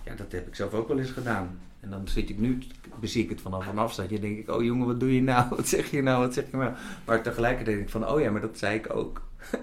Ja, 0.05 0.15
dat 0.15 0.31
heb 0.31 0.47
ik 0.47 0.55
zelf 0.55 0.73
ook 0.73 0.87
wel 0.87 0.99
eens 0.99 1.11
gedaan. 1.11 1.59
En 1.79 1.89
dan 1.89 2.07
zit 2.07 2.29
ik 2.29 2.39
nu, 2.39 2.57
bezie 2.99 3.23
ik 3.23 3.29
het 3.29 3.41
vanaf 3.41 3.67
een 3.67 3.77
afstandje. 3.77 4.19
denk 4.19 4.37
ik, 4.37 4.49
oh 4.49 4.63
jongen, 4.63 4.87
wat 4.87 4.99
doe 4.99 5.15
je 5.15 5.21
nou? 5.21 5.49
Wat 5.55 5.67
zeg 5.67 5.91
je 5.91 6.01
nou? 6.01 6.19
Wat 6.19 6.33
zeg 6.33 6.51
je 6.51 6.57
nou? 6.57 6.73
Maar 7.05 7.21
tegelijkertijd 7.21 7.75
denk 7.75 7.87
ik 7.87 7.93
van, 7.93 8.07
oh 8.07 8.19
ja, 8.19 8.31
maar 8.31 8.41
dat 8.41 8.57
zei 8.57 8.77
ik 8.77 8.95
ook. 8.95 9.27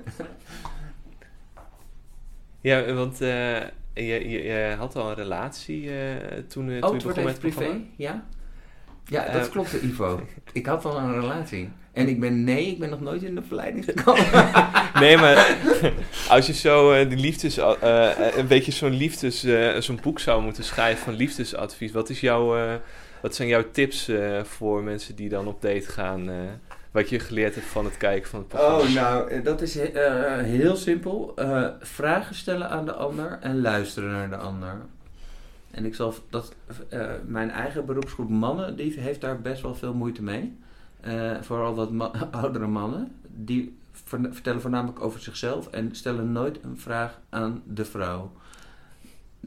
ja, 2.61 2.93
want 2.93 3.23
uh, 3.23 3.61
je, 3.95 4.29
je, 4.29 4.43
je, 4.43 4.75
had 4.79 4.97
al 4.97 5.09
een 5.09 5.15
relatie 5.15 5.83
uh, 5.83 6.15
toen, 6.49 6.69
uh, 6.69 6.77
oh, 6.77 6.89
toen 6.89 6.99
je 6.99 7.07
begon 7.07 7.25
met 7.25 7.39
privé? 7.39 7.81
Ja? 7.97 8.27
Ja, 9.09 9.33
dat 9.33 9.47
uh, 9.47 9.51
klopt, 9.51 9.73
Ivo. 9.73 10.21
Ik 10.53 10.67
had 10.67 10.85
al 10.85 10.99
een 10.99 11.21
relatie. 11.21 11.71
En 11.93 12.09
ik 12.09 12.21
ben, 12.21 12.45
nee, 12.45 12.67
ik 12.67 12.79
ben 12.79 12.91
nog 12.91 13.01
nooit 13.01 13.23
in 13.23 13.35
de 13.35 13.43
verleiding 13.43 13.85
gekomen. 13.85 14.25
nee, 15.03 15.17
maar 15.17 15.57
als 16.29 16.47
je 16.47 16.53
zo 16.53 16.93
uh, 16.93 17.09
die 17.09 17.19
liefdes, 17.19 17.59
uh, 17.59 18.11
een 18.37 18.47
beetje 18.47 18.73
zo'n 18.73 18.97
liefdes, 18.97 19.47
zo'n 19.79 19.99
boek 20.03 20.19
zou 20.19 20.43
moeten 20.43 20.65
schrijven 20.65 21.05
van 21.05 21.15
liefdesadvies. 21.15 21.93
Wat, 21.93 22.11
is 22.11 22.21
jouw, 22.21 22.79
wat 23.23 23.35
zijn 23.35 23.49
jouw 23.49 23.71
tips 23.73 24.11
voor 24.43 24.83
mensen 24.83 25.17
die 25.17 25.29
dan 25.29 25.47
op 25.47 25.63
date 25.63 25.89
gaan? 25.89 26.31
wat 26.91 27.09
je 27.09 27.19
geleerd 27.19 27.55
hebt 27.55 27.67
van 27.67 27.85
het 27.85 27.97
kijken 27.97 28.31
van 28.31 28.39
het 28.39 28.49
programma? 28.49 28.79
Oh, 28.79 28.95
nou, 28.95 29.43
dat 29.43 29.63
is 29.63 29.79
heel 30.43 30.77
simpel. 30.77 31.35
vragen 31.81 32.35
stellen 32.35 32.71
aan 32.71 32.85
de 32.85 32.93
ander 32.93 33.39
en 33.41 33.61
luisteren 33.61 34.11
naar 34.11 34.31
de 34.31 34.37
ander. 34.37 34.77
En 35.77 35.85
ik 35.85 35.95
zal 35.95 36.15
dat, 36.31 36.55
uh, 36.93 37.11
mijn 37.27 37.51
eigen 37.51 37.87
beroepsgroep 37.87 38.29
mannen, 38.29 38.77
die 38.77 39.01
heeft 39.01 39.21
daar 39.21 39.41
best 39.41 39.63
wel 39.63 39.75
veel 39.75 39.95
moeite 39.95 40.23
mee. 40.23 40.57
Uh, 41.07 41.41
vooral 41.41 41.75
wat 41.75 41.91
ma 41.93 42.05
oudere 42.31 42.67
mannen. 42.67 43.13
Die 43.27 43.77
ver- 43.93 44.33
vertellen 44.35 44.61
voornamelijk 44.61 45.01
over 45.01 45.21
zichzelf 45.21 45.69
en 45.71 45.95
stellen 45.95 46.33
nooit 46.33 46.59
een 46.65 46.79
vraag 46.79 47.21
aan 47.29 47.63
de 47.67 47.85
vrouw. 47.85 48.33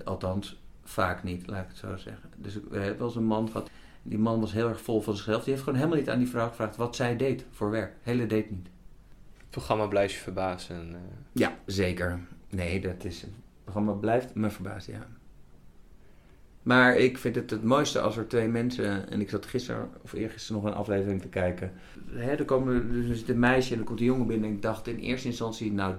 Althans, 0.04 0.60
vaak 0.84 1.24
niet, 1.24 1.48
laat 1.48 1.62
ik 1.64 1.68
het 1.68 1.78
zo 1.78 1.98
zeggen. 1.98 2.30
Dus 2.36 2.56
ik 2.56 2.64
heb 2.72 2.98
wel 2.98 3.08
eens 3.08 3.16
een 3.16 3.24
man 3.24 3.48
gehad, 3.48 3.70
die 4.04 4.18
man 4.20 4.40
was 4.40 4.52
heel 4.52 4.68
erg 4.70 4.82
vol 4.82 5.02
van 5.02 5.16
zichzelf. 5.16 5.44
Die 5.44 5.52
heeft 5.54 5.64
gewoon 5.64 5.80
helemaal 5.80 6.00
niet 6.00 6.10
aan 6.10 6.20
die 6.20 6.28
vrouw 6.30 6.48
gevraagd 6.48 6.76
wat 6.76 6.96
zij 6.96 7.16
deed 7.18 7.46
voor 7.52 7.70
werk. 7.72 7.94
Hele 8.02 8.26
deed 8.26 8.50
niet. 8.52 8.68
Het 9.38 9.50
programma 9.50 9.86
blijft 9.88 10.14
je 10.14 10.20
verbazen. 10.20 10.90
eh. 10.94 11.00
Ja, 11.32 11.58
zeker. 11.66 12.20
Nee, 12.50 12.82
dat 12.82 13.04
is. 13.04 13.22
Het 13.22 13.32
programma 13.64 13.92
blijft 13.92 14.36
me 14.36 14.50
verbazen, 14.50 14.94
ja. 14.94 15.08
Maar 16.64 16.98
ik 16.98 17.18
vind 17.18 17.36
het 17.36 17.50
het 17.50 17.64
mooiste 17.64 18.00
als 18.00 18.18
er 18.18 18.28
twee 18.28 18.48
mensen. 18.48 19.10
En 19.10 19.22
ik 19.22 19.30
zat 19.30 19.46
gisteren 19.46 19.90
of 20.02 20.14
eergisteren 20.14 20.62
nog 20.62 20.72
een 20.72 20.78
aflevering 20.78 21.22
te 21.22 21.28
kijken. 21.28 21.72
Hè, 22.10 22.32
er, 22.32 22.46
komen, 22.46 23.06
er 23.10 23.16
zit 23.16 23.30
een 23.30 23.40
meisje 23.40 23.74
en 23.74 23.80
er 23.80 23.86
komt 23.86 24.00
een 24.00 24.06
jongen 24.06 24.28
binnen. 24.28 24.50
En 24.50 24.56
ik 24.56 24.62
dacht 24.62 24.88
in 24.88 24.98
eerste 24.98 25.28
instantie, 25.28 25.72
nou, 25.72 25.96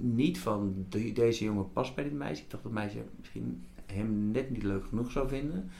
niet 0.00 0.38
van 0.38 0.86
deze 1.14 1.44
jongen 1.44 1.72
past 1.72 1.94
bij 1.94 2.04
dit 2.04 2.12
meisje. 2.12 2.42
Ik 2.42 2.50
dacht 2.50 2.62
dat 2.62 2.72
meisje 2.72 2.98
misschien 3.18 3.64
hem 3.86 4.30
net 4.30 4.50
niet 4.50 4.62
leuk 4.62 4.84
genoeg 4.88 5.10
zou 5.10 5.28
vinden. 5.28 5.70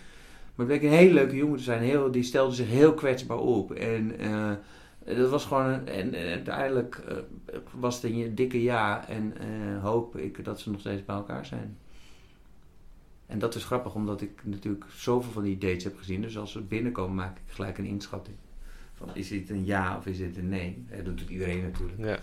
Maar 0.54 0.66
het 0.66 0.78
bleek 0.78 0.82
een 0.82 0.96
hele 0.96 1.12
leuke 1.12 1.36
jongen 1.36 1.56
te 1.56 1.62
zijn. 1.62 1.82
Heel, 1.82 2.10
die 2.10 2.22
stelde 2.22 2.54
zich 2.54 2.68
heel 2.68 2.94
kwetsbaar 2.94 3.38
op. 3.38 3.72
En 3.72 4.18
eh, 4.18 4.52
dat 5.16 5.30
was 5.30 5.44
gewoon. 5.44 5.86
en 5.86 6.14
uiteindelijk 6.14 7.02
eh, 7.08 7.56
was 7.72 7.94
het 7.94 8.12
een 8.12 8.34
dikke 8.34 8.62
ja. 8.62 9.08
En 9.08 9.34
eh, 9.38 9.82
hoop 9.82 10.16
ik 10.16 10.44
dat 10.44 10.60
ze 10.60 10.70
nog 10.70 10.80
steeds 10.80 11.04
bij 11.04 11.16
elkaar 11.16 11.46
zijn. 11.46 11.78
En 13.26 13.38
dat 13.38 13.54
is 13.54 13.64
grappig, 13.64 13.94
omdat 13.94 14.20
ik 14.20 14.40
natuurlijk 14.44 14.84
zoveel 14.96 15.32
van 15.32 15.42
die 15.42 15.58
dates 15.58 15.84
heb 15.84 15.96
gezien. 15.98 16.22
Dus 16.22 16.38
als 16.38 16.52
ze 16.52 16.60
binnenkomen, 16.60 17.14
maak 17.14 17.36
ik 17.36 17.52
gelijk 17.52 17.78
een 17.78 17.84
inschatting. 17.84 18.36
Van, 18.94 19.08
is 19.14 19.28
dit 19.28 19.50
een 19.50 19.64
ja 19.64 19.96
of 19.96 20.06
is 20.06 20.18
dit 20.18 20.36
een 20.36 20.48
nee? 20.48 20.84
Dat 21.04 21.18
doet 21.18 21.28
iedereen 21.28 21.62
natuurlijk. 21.62 21.98
Ja. 21.98 22.18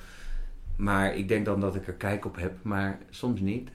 Maar 0.75 1.15
ik 1.15 1.27
denk 1.27 1.45
dan 1.45 1.59
dat 1.59 1.75
ik 1.75 1.87
er 1.87 1.93
kijk 1.93 2.25
op 2.25 2.35
heb, 2.35 2.53
maar 2.61 2.99
soms 3.09 3.39
niet. 3.39 3.69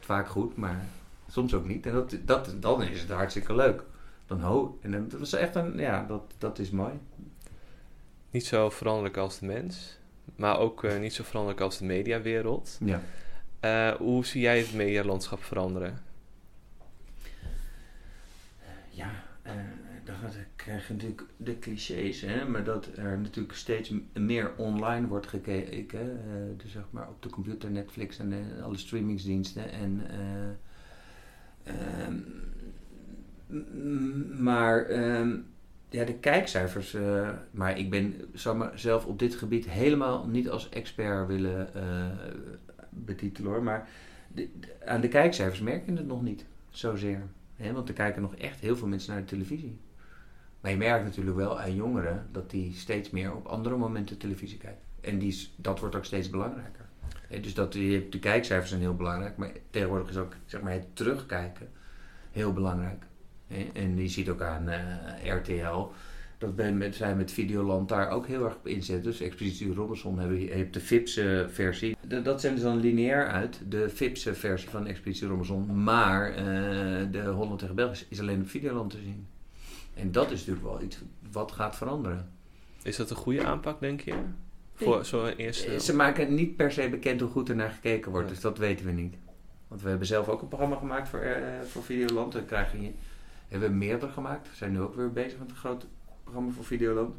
Vaak 0.00 0.28
goed, 0.28 0.56
maar 0.56 0.86
soms 1.28 1.54
ook 1.54 1.66
niet. 1.66 1.86
En 1.86 1.92
dat, 1.92 2.16
dat, 2.24 2.54
dan 2.60 2.82
is 2.82 3.00
het 3.00 3.10
hartstikke 3.10 3.54
leuk. 3.54 3.82
Dan 4.26 4.40
ho. 4.40 4.78
En 4.80 4.90
dan, 4.90 5.08
dat 5.08 5.18
was 5.18 5.32
echt 5.32 5.54
een, 5.54 5.78
ja, 5.78 6.04
dat, 6.04 6.22
dat 6.38 6.58
is 6.58 6.70
mooi. 6.70 6.92
Niet 8.30 8.46
zo 8.46 8.70
veranderlijk 8.70 9.16
als 9.16 9.38
de 9.38 9.46
mens, 9.46 9.98
maar 10.36 10.58
ook 10.58 10.84
eh, 10.84 10.98
niet 10.98 11.12
zo 11.12 11.24
veranderlijk 11.24 11.60
als 11.64 11.78
de 11.78 11.84
mediawereld. 11.84 12.78
Ja. 12.84 13.02
Eh, 13.60 13.96
hoe 13.96 14.24
zie 14.24 14.40
jij 14.40 14.58
het 14.58 14.74
medialandschap 14.74 15.42
veranderen? 15.42 15.98
Ja, 18.94 19.24
eh, 19.42 19.54
dan 20.04 20.14
krijg 20.56 20.88
je 20.88 20.92
natuurlijk 20.92 21.24
de 21.36 21.58
clichés, 21.58 22.20
hè, 22.20 22.48
maar 22.48 22.64
dat 22.64 22.86
er 22.96 23.18
natuurlijk 23.18 23.54
steeds 23.54 23.92
meer 24.12 24.56
online 24.56 25.06
wordt 25.06 25.26
gekeken. 25.26 26.00
eh, 26.00 26.34
dus 26.56 26.72
zeg 26.72 26.84
maar 26.90 27.08
op 27.08 27.22
de 27.22 27.28
computer, 27.28 27.70
Netflix 27.70 28.18
en 28.18 28.32
eh, 28.32 28.64
alle 28.64 28.76
streamingsdiensten. 28.76 29.72
En, 29.72 30.02
eh, 31.64 31.74
ehm, 31.74 32.16
maar 34.42 34.84
ehm, 34.84 35.36
ja, 35.88 36.04
de 36.04 36.14
kijkcijfers. 36.14 36.96
maar 37.50 37.78
ik 37.78 37.90
ben 37.90 38.14
zou 38.32 38.56
mezelf 38.56 39.06
op 39.06 39.18
dit 39.18 39.34
gebied 39.34 39.68
helemaal 39.68 40.26
niet 40.26 40.48
als 40.48 40.68
expert 40.68 41.26
willen 41.26 41.68
betitelen 42.90 43.50
hoor. 43.50 43.62
Maar 43.62 43.88
aan 44.84 45.00
de 45.00 45.08
kijkcijfers 45.08 45.60
merk 45.60 45.86
je 45.86 45.92
het 45.92 46.06
nog 46.06 46.22
niet 46.22 46.44
zozeer. 46.70 47.22
Hè, 47.62 47.72
want 47.72 47.88
er 47.88 47.94
kijken 47.94 48.22
nog 48.22 48.34
echt 48.34 48.60
heel 48.60 48.76
veel 48.76 48.88
mensen 48.88 49.12
naar 49.12 49.20
de 49.20 49.28
televisie. 49.28 49.80
Maar 50.60 50.70
je 50.70 50.76
merkt 50.76 51.04
natuurlijk 51.04 51.36
wel 51.36 51.60
aan 51.60 51.74
jongeren 51.74 52.28
dat 52.32 52.50
die 52.50 52.72
steeds 52.74 53.10
meer 53.10 53.34
op 53.34 53.46
andere 53.46 53.76
momenten 53.76 54.18
televisie 54.18 54.58
kijken. 54.58 54.82
En 55.00 55.18
die, 55.18 55.48
dat 55.56 55.80
wordt 55.80 55.94
ook 55.94 56.04
steeds 56.04 56.30
belangrijker. 56.30 56.84
Hè, 57.28 57.40
dus 57.40 57.54
dat, 57.54 57.72
de 57.72 58.18
kijkcijfers 58.20 58.68
zijn 58.68 58.80
heel 58.80 58.96
belangrijk, 58.96 59.36
maar 59.36 59.52
tegenwoordig 59.70 60.08
is 60.08 60.16
ook 60.16 60.34
zeg 60.46 60.60
maar, 60.60 60.72
het 60.72 60.96
terugkijken 60.96 61.68
heel 62.30 62.52
belangrijk. 62.52 63.02
En 63.72 63.96
je 63.96 64.08
ziet 64.08 64.28
ook 64.28 64.42
aan 64.42 64.68
eh, 64.68 65.36
RTL 65.36 65.90
dat 66.42 66.56
ben 66.56 66.78
met, 66.78 66.94
zij 66.94 67.16
met 67.16 67.32
Videoland 67.32 67.88
daar 67.88 68.10
ook 68.10 68.26
heel 68.26 68.44
erg 68.44 68.54
op 68.56 68.66
inzetten. 68.66 69.10
Dus 69.10 69.20
Expeditie 69.20 69.74
Robinson 69.74 70.18
hebben 70.18 70.40
je 70.40 70.50
hebt 70.50 70.74
de 70.74 70.80
FIPS 70.80 71.20
versie. 71.48 71.96
De- 72.08 72.22
dat 72.22 72.40
zenden 72.40 72.60
ze 72.60 72.66
dan 72.66 72.76
lineair 72.80 73.26
uit, 73.28 73.60
de 73.68 73.88
FIPS 73.90 74.28
versie 74.32 74.68
van 74.68 74.86
Expeditie 74.86 75.26
Robinson. 75.28 75.82
Maar 75.82 76.30
eh, 76.30 76.44
de 77.10 77.22
Holland 77.34 77.58
tegen 77.58 77.74
België 77.74 78.04
is 78.08 78.20
alleen 78.20 78.40
op 78.40 78.48
Videoland 78.48 78.90
te 78.90 78.98
zien. 78.98 79.26
En 79.94 80.12
dat 80.12 80.30
is 80.30 80.38
natuurlijk 80.38 80.66
wel 80.66 80.82
iets 80.82 80.98
wat 81.32 81.52
gaat 81.52 81.76
veranderen. 81.76 82.30
Is 82.82 82.96
dat 82.96 83.10
een 83.10 83.16
goede 83.16 83.44
aanpak, 83.44 83.80
denk 83.80 84.00
je? 84.00 84.14
Voor 84.74 85.04
zo'n 85.04 85.28
eerste... 85.36 85.80
Ze 85.80 85.94
maken 85.94 86.34
niet 86.34 86.56
per 86.56 86.72
se 86.72 86.88
bekend 86.88 87.20
hoe 87.20 87.30
goed 87.30 87.48
er 87.48 87.56
naar 87.56 87.70
gekeken 87.70 88.10
wordt, 88.10 88.26
Ja. 88.28 88.32
dus 88.32 88.42
dat 88.42 88.58
weten 88.58 88.86
we 88.86 88.92
niet. 88.92 89.14
Want 89.68 89.82
we 89.82 89.88
hebben 89.88 90.06
zelf 90.06 90.28
ook 90.28 90.42
een 90.42 90.48
programma 90.48 90.76
gemaakt 90.76 91.08
voor, 91.08 91.18
eh, 91.20 91.60
voor 91.68 91.82
Videoland. 91.82 92.32
Daar 92.32 92.42
krijgen 92.42 92.82
je, 92.82 92.90
hebben 93.48 93.68
we 93.70 93.74
meerdere 93.74 94.12
gemaakt. 94.12 94.50
We 94.50 94.56
zijn 94.56 94.72
nu 94.72 94.80
ook 94.80 94.94
weer 94.94 95.12
bezig 95.12 95.38
met 95.38 95.50
een 95.50 95.56
groot 95.56 95.86
programma 96.22 96.50
voor 96.52 96.64
Videoland. 96.64 97.14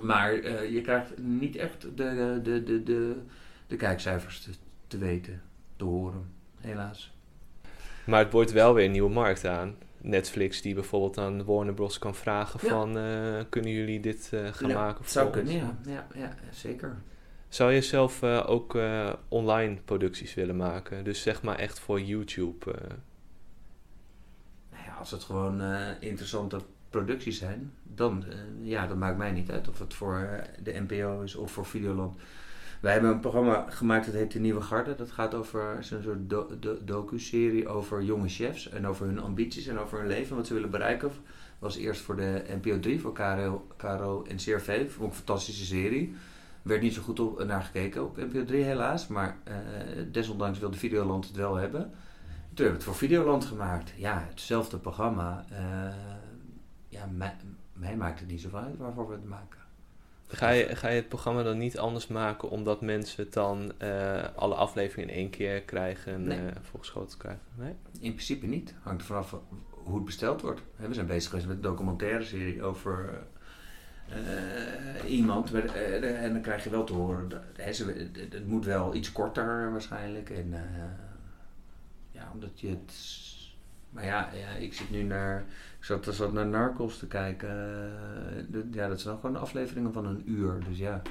Maar 0.00 0.32
eh, 0.34 0.70
je 0.72 0.80
krijgt 0.80 1.18
niet 1.18 1.56
echt 1.56 1.82
de, 1.82 2.40
de, 2.42 2.62
de, 2.62 2.82
de, 2.82 3.16
de 3.66 3.76
kijkcijfers 3.76 4.40
te, 4.40 4.50
te 4.86 4.98
weten, 4.98 5.42
te 5.76 5.84
horen, 5.84 6.32
helaas. 6.60 7.16
Maar 8.06 8.22
het 8.24 8.32
wordt 8.32 8.52
wel 8.52 8.74
weer 8.74 8.84
een 8.84 8.90
nieuwe 8.90 9.10
markt 9.10 9.44
aan. 9.46 9.76
Netflix 10.00 10.62
die 10.62 10.74
bijvoorbeeld 10.74 11.18
aan 11.18 11.44
Warner 11.44 11.74
Bros. 11.74 11.98
kan 11.98 12.14
vragen 12.14 12.60
Ja. 12.62 12.68
van... 12.68 12.98
eh, 12.98 13.42
kunnen 13.48 13.70
jullie 13.70 14.00
dit 14.00 14.30
eh, 14.32 14.46
gaan 14.52 14.68
Ja, 14.68 14.74
maken? 14.74 15.02
Het 15.02 15.10
zou 15.12 15.28
voor 15.32 15.40
ons? 15.40 15.50
kunnen, 15.50 15.68
ja. 15.84 15.88
ja, 15.92 16.06
ja 16.14 16.34
zeker. 16.50 16.96
Zou 17.48 17.72
je 17.72 17.80
zelf 17.82 18.22
ook 18.22 18.78
online 19.28 19.76
producties 19.84 20.34
willen 20.34 20.56
maken? 20.56 21.04
Dus 21.04 21.22
zeg 21.22 21.42
maar 21.42 21.56
echt 21.58 21.78
voor 21.80 22.00
YouTube. 22.00 22.74
Nou 24.70 24.84
ja, 24.86 24.94
als 24.98 25.10
het 25.10 25.22
gewoon 25.22 25.62
interessante 26.00 26.60
producties 26.92 27.38
zijn, 27.38 27.72
dan 27.82 28.24
eh, 28.28 28.36
ja, 28.60 28.86
dat 28.86 28.96
maakt 28.96 29.16
mij 29.16 29.32
niet 29.32 29.50
uit 29.50 29.68
of 29.68 29.78
het 29.78 29.94
voor 29.94 30.16
eh, 30.16 30.44
de 30.62 30.84
NPO 30.88 31.20
is 31.20 31.34
of 31.34 31.52
voor 31.52 31.66
Videoland. 31.66 32.16
Wij 32.80 32.92
hebben 32.92 33.10
een 33.10 33.20
programma 33.20 33.66
gemaakt 33.68 34.06
dat 34.06 34.14
heet 34.14 34.32
De 34.32 34.38
Nieuwe 34.40 34.60
Garde. 34.60 34.94
Dat 34.94 35.10
gaat 35.10 35.34
over 35.34 35.76
een 35.76 35.84
soort 35.84 36.30
do- 36.30 36.58
do- 36.60 36.78
docu-serie 36.84 37.68
over 37.68 38.02
jonge 38.02 38.28
chefs 38.28 38.68
en 38.68 38.86
over 38.86 39.06
hun 39.06 39.20
ambities 39.20 39.66
en 39.66 39.78
over 39.78 39.98
hun 39.98 40.06
leven, 40.06 40.36
wat 40.36 40.46
ze 40.46 40.54
willen 40.54 40.70
bereiken. 40.70 41.10
Was 41.58 41.76
eerst 41.76 42.00
voor 42.00 42.16
de 42.16 42.42
NPO 42.62 42.80
3, 42.80 43.00
voor 43.00 43.12
KRO 43.76 44.24
en 44.28 44.36
CRV. 44.36 44.90
Vond 44.90 45.10
een 45.10 45.16
fantastische 45.16 45.64
serie. 45.64 46.14
Werd 46.62 46.82
niet 46.82 46.94
zo 46.94 47.02
goed 47.02 47.20
op, 47.20 47.44
naar 47.44 47.62
gekeken 47.62 48.04
op 48.04 48.16
NPO 48.16 48.44
3 48.44 48.62
helaas, 48.62 49.06
maar 49.06 49.36
eh, 49.44 49.54
desondanks 50.12 50.58
wilde 50.58 50.76
Videoland 50.78 51.26
het 51.26 51.36
wel 51.36 51.54
hebben. 51.54 51.80
Toen 51.80 52.64
hebben 52.64 52.66
we 52.66 52.72
het 52.72 52.84
voor 52.84 53.08
Videoland 53.08 53.44
gemaakt. 53.44 53.92
Ja, 53.96 54.26
hetzelfde 54.28 54.78
programma. 54.78 55.44
Eh, 55.50 55.86
ja, 56.92 57.06
mij, 57.06 57.36
mij 57.72 57.96
maakt 57.96 58.20
het 58.20 58.28
niet 58.28 58.40
zoveel 58.40 58.58
uit 58.58 58.76
waarvoor 58.76 59.08
we 59.08 59.14
het 59.14 59.24
maken. 59.24 59.60
Ga, 60.28 60.48
je, 60.50 60.76
ga 60.76 60.88
je 60.88 60.96
het 60.96 61.08
programma 61.08 61.42
dan 61.42 61.58
niet 61.58 61.78
anders 61.78 62.06
maken 62.06 62.50
omdat 62.50 62.80
mensen 62.80 63.22
het 63.24 63.32
dan 63.32 63.72
eh, 63.78 64.24
alle 64.36 64.54
afleveringen 64.54 65.14
in 65.14 65.20
één 65.20 65.30
keer 65.30 65.62
krijgen 65.62 66.12
en 66.14 66.22
Nee. 66.24 66.38
eh, 66.38 66.56
voorgeschoten 66.60 67.18
krijgen? 67.18 67.42
Nee? 67.54 67.74
In 68.00 68.12
principe 68.14 68.46
niet. 68.46 68.74
Hangt 68.82 69.00
er 69.00 69.06
vanaf 69.06 69.36
hoe 69.70 69.94
het 69.94 70.04
besteld 70.04 70.40
wordt. 70.40 70.60
We 70.76 70.94
zijn 70.94 71.06
bezig 71.06 71.30
geweest 71.30 71.46
met 71.48 71.56
een 71.56 71.62
documentaire 71.62 72.24
serie 72.24 72.62
over 72.62 73.22
eh, 74.08 75.10
iemand. 75.10 75.52
En 75.54 76.32
dan 76.32 76.42
krijg 76.42 76.64
je 76.64 76.70
wel 76.70 76.84
te 76.84 76.92
horen, 76.92 77.28
dat, 77.28 77.40
hè, 77.56 77.72
ze- 77.72 78.08
het, 78.12 78.32
het 78.32 78.46
moet 78.46 78.64
wel 78.64 78.94
iets 78.94 79.12
korter 79.12 79.70
waarschijnlijk. 79.72 80.30
En, 80.30 80.54
ja, 82.10 82.30
omdat 82.32 82.60
je 82.60 82.68
het... 82.68 82.92
Maar 83.92 84.04
ja, 84.04 84.28
ja, 84.34 84.48
ik 84.48 84.74
zit 84.74 84.90
nu 84.90 85.02
naar... 85.02 85.44
Ik 85.78 85.84
zat, 85.84 86.06
ik 86.06 86.12
zat 86.14 86.32
naar 86.32 86.46
Narcos 86.46 86.98
te 86.98 87.06
kijken. 87.06 87.48
eh, 87.48 88.44
de- 88.48 88.68
ja, 88.70 88.88
dat 88.88 89.00
zijn 89.00 89.18
gewoon 89.20 89.36
afleveringen 89.36 89.92
van 89.92 90.06
een 90.06 90.22
uur. 90.30 90.60
Dus 90.68 90.78
ja... 90.78 91.02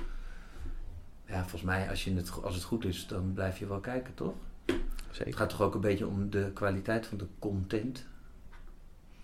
Ja, 1.26 1.40
volgens 1.40 1.62
mij, 1.62 1.90
als, 1.90 2.04
je 2.04 2.16
het, 2.16 2.32
als 2.44 2.56
het 2.56 2.64
goed 2.64 2.86
is, 2.86 3.08
dan 3.08 3.32
blijf 3.34 3.58
je 3.58 3.68
wel 3.68 3.80
kijken, 3.80 4.14
toch? 4.14 4.34
Het 4.66 4.76
Zeker. 5.12 5.34
gaat 5.34 5.50
toch 5.50 5.62
ook 5.62 5.74
een 5.74 5.82
beetje 5.82 6.08
om 6.08 6.30
de 6.30 6.52
kwaliteit 6.54 7.06
van 7.06 7.18
de 7.18 7.26
content? 7.40 8.06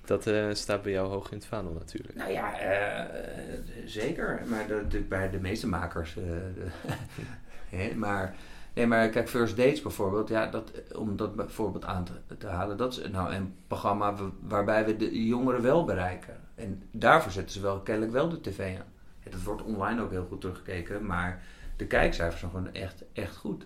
Dat 0.06 0.28
eh, 0.28 0.48
staat 0.54 0.82
bij 0.82 0.91
jou 0.91 1.08
hoog 1.10 1.32
in 1.32 1.38
het 1.38 1.46
vaandel 1.48 1.74
natuurlijk. 1.74 2.15
Nou 2.15 2.32
ja, 2.32 2.60
eh, 2.60 3.58
zeker. 3.86 4.41
Maar 4.50 4.67
de, 4.67 4.86
de- 4.89 5.00
bij 5.02 5.30
de 5.30 5.39
meeste 5.39 5.67
makers. 5.67 6.13
de- 6.13 6.67
hè, 7.78 7.96
maar, 7.96 8.36
nee, 8.77 8.87
maar 8.87 9.09
kijk, 9.09 9.29
First 9.29 9.57
Dates 9.57 9.81
bijvoorbeeld. 9.81 10.29
Ja, 10.29 10.47
dat, 10.47 10.71
om 10.95 11.15
dat 11.15 11.35
bijvoorbeeld 11.35 11.85
aan 11.85 12.03
te, 12.05 12.35
te 12.37 12.47
halen. 12.47 12.77
Dat 12.77 12.97
is 12.97 13.09
nou 13.11 13.33
een 13.33 13.53
programma 13.67 14.15
wa- 14.15 14.31
waarbij 14.41 14.85
we 14.85 14.95
de 14.97 15.25
jongeren 15.25 15.61
wel 15.61 15.85
bereiken. 15.85 16.35
En 16.55 16.83
daarvoor 16.91 17.31
zetten 17.31 17.53
ze 17.53 17.61
wel 17.61 17.79
kennelijk 17.79 18.11
wel 18.13 18.29
de 18.29 18.41
tv 18.41 18.59
aan. 18.59 18.85
Ja, 19.23 19.31
dat 19.31 19.43
wordt 19.43 19.63
online 19.63 20.01
ook 20.01 20.11
heel 20.11 20.25
goed 20.25 20.41
teruggekeken. 20.41 21.05
Maar 21.05 21.43
de 21.77 21.85
kijkcijfers 21.87 22.39
zijn 22.39 22.51
gewoon 22.51 22.73
echt, 22.73 23.03
echt 23.13 23.35
goed. 23.35 23.65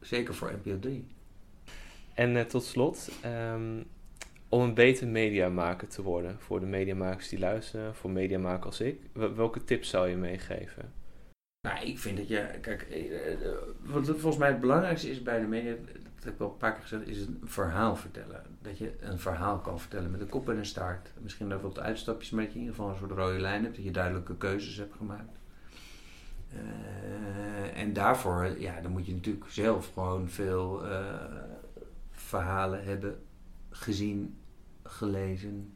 Zeker 0.00 0.34
voor 0.34 0.52
NPO 0.64 0.78
3. 0.78 1.06
En 2.14 2.36
eh, 2.36 2.44
tot 2.44 2.64
slot, 2.64 3.10
ehm, 3.22 3.82
om 4.48 4.60
een 4.60 4.74
beter 4.74 5.08
mediamaker 5.08 5.88
te 5.88 6.02
worden 6.02 6.36
voor 6.38 6.60
de 6.60 6.66
mediamakers 6.66 7.28
die 7.28 7.38
luisteren, 7.38 7.94
voor 7.94 8.10
mediamakers 8.10 8.64
als 8.66 8.80
ik, 8.80 9.00
wel- 9.12 9.34
welke 9.34 9.64
tips 9.64 9.88
zou 9.88 10.08
je 10.08 10.16
meegeven? 10.16 10.92
Nou, 11.60 11.86
ik 11.86 11.98
vind 11.98 12.16
dat 12.16 12.28
je, 12.28 12.58
kijk, 12.60 12.82
eh, 12.82 13.32
eh, 13.32 13.52
wat 13.82 14.06
volgens 14.06 14.36
mij 14.36 14.48
het 14.48 14.60
belangrijkste 14.60 15.10
is 15.10 15.22
bij 15.22 15.40
de 15.40 15.46
media, 15.46 15.74
dat 16.14 16.24
heb 16.24 16.34
ik 16.34 16.40
al 16.40 16.50
een 16.50 16.56
paar 16.56 16.72
keer 16.72 16.82
gezegd, 16.82 17.06
is 17.06 17.20
een 17.20 17.40
verhaal 17.44 17.96
vertellen. 17.96 18.42
Dat 18.62 18.78
je 18.78 18.92
een 19.00 19.18
verhaal 19.18 19.58
kan 19.58 19.80
vertellen 19.80 20.10
met 20.10 20.20
een 20.20 20.28
kop 20.28 20.48
en 20.48 20.56
een 20.56 20.66
staart. 20.66 21.12
Misschien 21.20 21.48
dat 21.48 21.60
wat 21.60 21.78
uitstapjes, 21.78 22.30
dat 22.30 22.42
je 22.42 22.48
in 22.48 22.58
ieder 22.58 22.74
geval 22.74 22.90
een 22.90 22.96
soort 22.96 23.10
rode 23.10 23.40
lijn 23.40 23.62
hebt, 23.62 23.76
dat 23.76 23.84
je 23.84 23.90
duidelijke 23.90 24.36
keuzes 24.36 24.76
hebt 24.76 24.94
gemaakt. 24.96 25.38
Uh, 26.52 27.80
en 27.80 27.92
daarvoor, 27.92 28.60
ja, 28.60 28.80
dan 28.80 28.90
moet 28.90 29.06
je 29.06 29.14
natuurlijk 29.14 29.50
zelf 29.50 29.92
gewoon 29.92 30.28
veel 30.28 30.82
verhalen 32.10 32.84
hebben 32.84 33.22
gezien, 33.70 34.38
gelezen. 34.82 35.72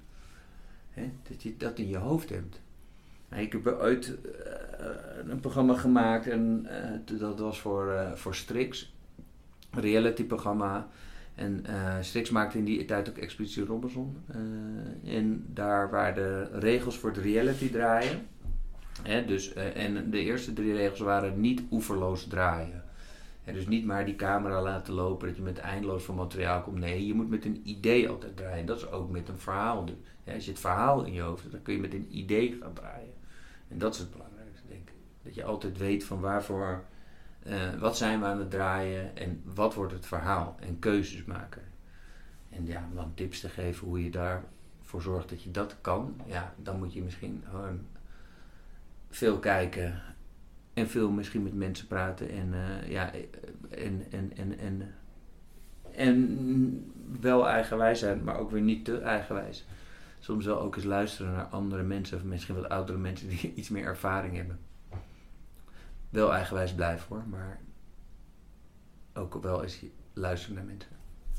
Hè? 0.90 1.12
Dat 1.28 1.42
je 1.42 1.56
dat 1.56 1.78
in 1.78 1.88
je 1.88 1.96
hoofd 1.96 2.28
hebt. 2.28 2.60
Ik 3.34 3.52
heb 3.52 3.66
ooit 3.66 4.08
uh, 4.08 5.30
een 5.30 5.40
programma 5.40 5.74
gemaakt 5.74 6.28
en 6.28 6.66
dat 7.18 7.38
was 7.38 7.60
voor, 7.60 8.12
voor 8.14 8.34
Strix, 8.34 8.94
een 9.70 9.80
reality 9.80 10.24
programma. 10.24 10.88
En 11.34 11.64
Strix 12.00 12.30
maakte 12.30 12.58
in 12.58 12.64
die 12.64 12.84
tijd 12.84 13.08
ook 13.08 13.16
Expeditie 13.16 13.64
Robinson. 13.64 14.16
en 15.04 15.46
daar 15.48 15.90
waren 15.90 16.14
de 16.14 16.58
regels 16.58 16.98
voor 16.98 17.10
het 17.10 17.18
reality 17.18 17.70
draaien 17.70 18.20
dus, 19.26 19.56
uh, 19.56 19.76
en 19.76 20.10
de 20.10 20.18
eerste 20.18 20.52
drie 20.52 20.72
regels 20.74 21.00
waren 21.00 21.40
niet 21.40 21.62
oeverloos 21.70 22.26
draaien. 22.26 22.84
dus 23.44 23.66
niet 23.66 23.84
maar 23.84 24.04
die 24.04 24.16
camera 24.16 24.62
laten 24.62 24.94
lopen 24.94 25.28
dat 25.28 25.36
je 25.36 25.42
met 25.42 25.58
eindeloos 25.58 26.04
van 26.04 26.14
materiaal 26.14 26.62
komt. 26.62 26.78
Nee, 26.78 27.06
je 27.06 27.14
moet 27.14 27.28
met 27.28 27.44
een 27.44 27.60
idee 27.64 28.08
altijd 28.08 28.36
draaien. 28.36 28.66
Dat 28.66 28.76
is 28.76 28.90
ook 28.90 29.10
met 29.10 29.28
een 29.28 29.38
verhaal. 29.38 29.84
Dus, 29.84 29.94
als 30.34 30.44
je 30.44 30.50
het 30.50 30.60
verhaal 30.60 31.04
in 31.04 31.12
je 31.12 31.20
hoofd 31.20 31.40
hebt, 31.40 31.52
dan 31.52 31.62
kun 31.62 31.74
je 31.74 31.80
met 31.80 31.94
een 31.94 32.08
idee 32.10 32.56
gaan 32.60 32.72
draaien. 32.72 33.12
En 33.72 33.78
dat 33.78 33.94
is 33.94 34.00
het 34.00 34.10
belangrijkste, 34.10 34.68
denk 34.68 34.88
ik. 34.88 34.94
Dat 35.22 35.34
je 35.34 35.44
altijd 35.44 35.78
weet 35.78 36.04
van 36.04 36.20
waarvoor, 36.20 36.84
uh, 37.46 37.74
wat 37.78 37.96
zijn 37.96 38.20
we 38.20 38.26
aan 38.26 38.38
het 38.38 38.50
draaien 38.50 39.16
en 39.16 39.42
wat 39.54 39.74
wordt 39.74 39.92
het 39.92 40.06
verhaal. 40.06 40.56
En 40.60 40.78
keuzes 40.78 41.24
maken. 41.24 41.62
En 42.50 42.66
ja, 42.66 42.84
om 42.90 42.96
dan 42.96 43.14
tips 43.14 43.40
te 43.40 43.48
geven 43.48 43.86
hoe 43.86 44.04
je 44.04 44.10
daarvoor 44.10 45.02
zorgt 45.02 45.28
dat 45.28 45.42
je 45.42 45.50
dat 45.50 45.76
kan. 45.80 46.20
Ja, 46.26 46.54
dan 46.56 46.78
moet 46.78 46.92
je 46.92 47.02
misschien 47.02 47.44
gewoon 47.50 47.86
veel 49.10 49.38
kijken 49.38 50.02
en 50.74 50.88
veel 50.88 51.10
misschien 51.10 51.42
met 51.42 51.54
mensen 51.54 51.86
praten 51.86 52.30
en 52.30 52.52
uh, 52.52 52.90
ja, 52.90 53.10
en, 53.70 54.06
en, 54.10 54.32
en, 54.36 54.58
en, 54.58 54.94
en 55.92 56.92
wel 57.20 57.48
eigenwijs 57.48 57.98
zijn, 57.98 58.24
maar 58.24 58.38
ook 58.38 58.50
weer 58.50 58.62
niet 58.62 58.84
te 58.84 58.98
eigenwijs. 58.98 59.66
Soms 60.22 60.44
wel 60.44 60.60
ook 60.60 60.76
eens 60.76 60.84
luisteren 60.84 61.32
naar 61.32 61.44
andere 61.44 61.82
mensen, 61.82 62.16
of 62.16 62.24
misschien 62.24 62.54
wat 62.54 62.68
oudere 62.68 62.98
mensen 62.98 63.28
die 63.28 63.52
iets 63.54 63.68
meer 63.68 63.84
ervaring 63.84 64.36
hebben. 64.36 64.58
Wel 66.10 66.34
eigenwijs 66.34 66.74
blijven 66.74 67.06
hoor, 67.08 67.24
maar 67.28 67.60
ook 69.14 69.42
wel 69.42 69.62
eens 69.62 69.84
luisteren 70.12 70.56
naar 70.56 70.64
mensen. 70.64 70.90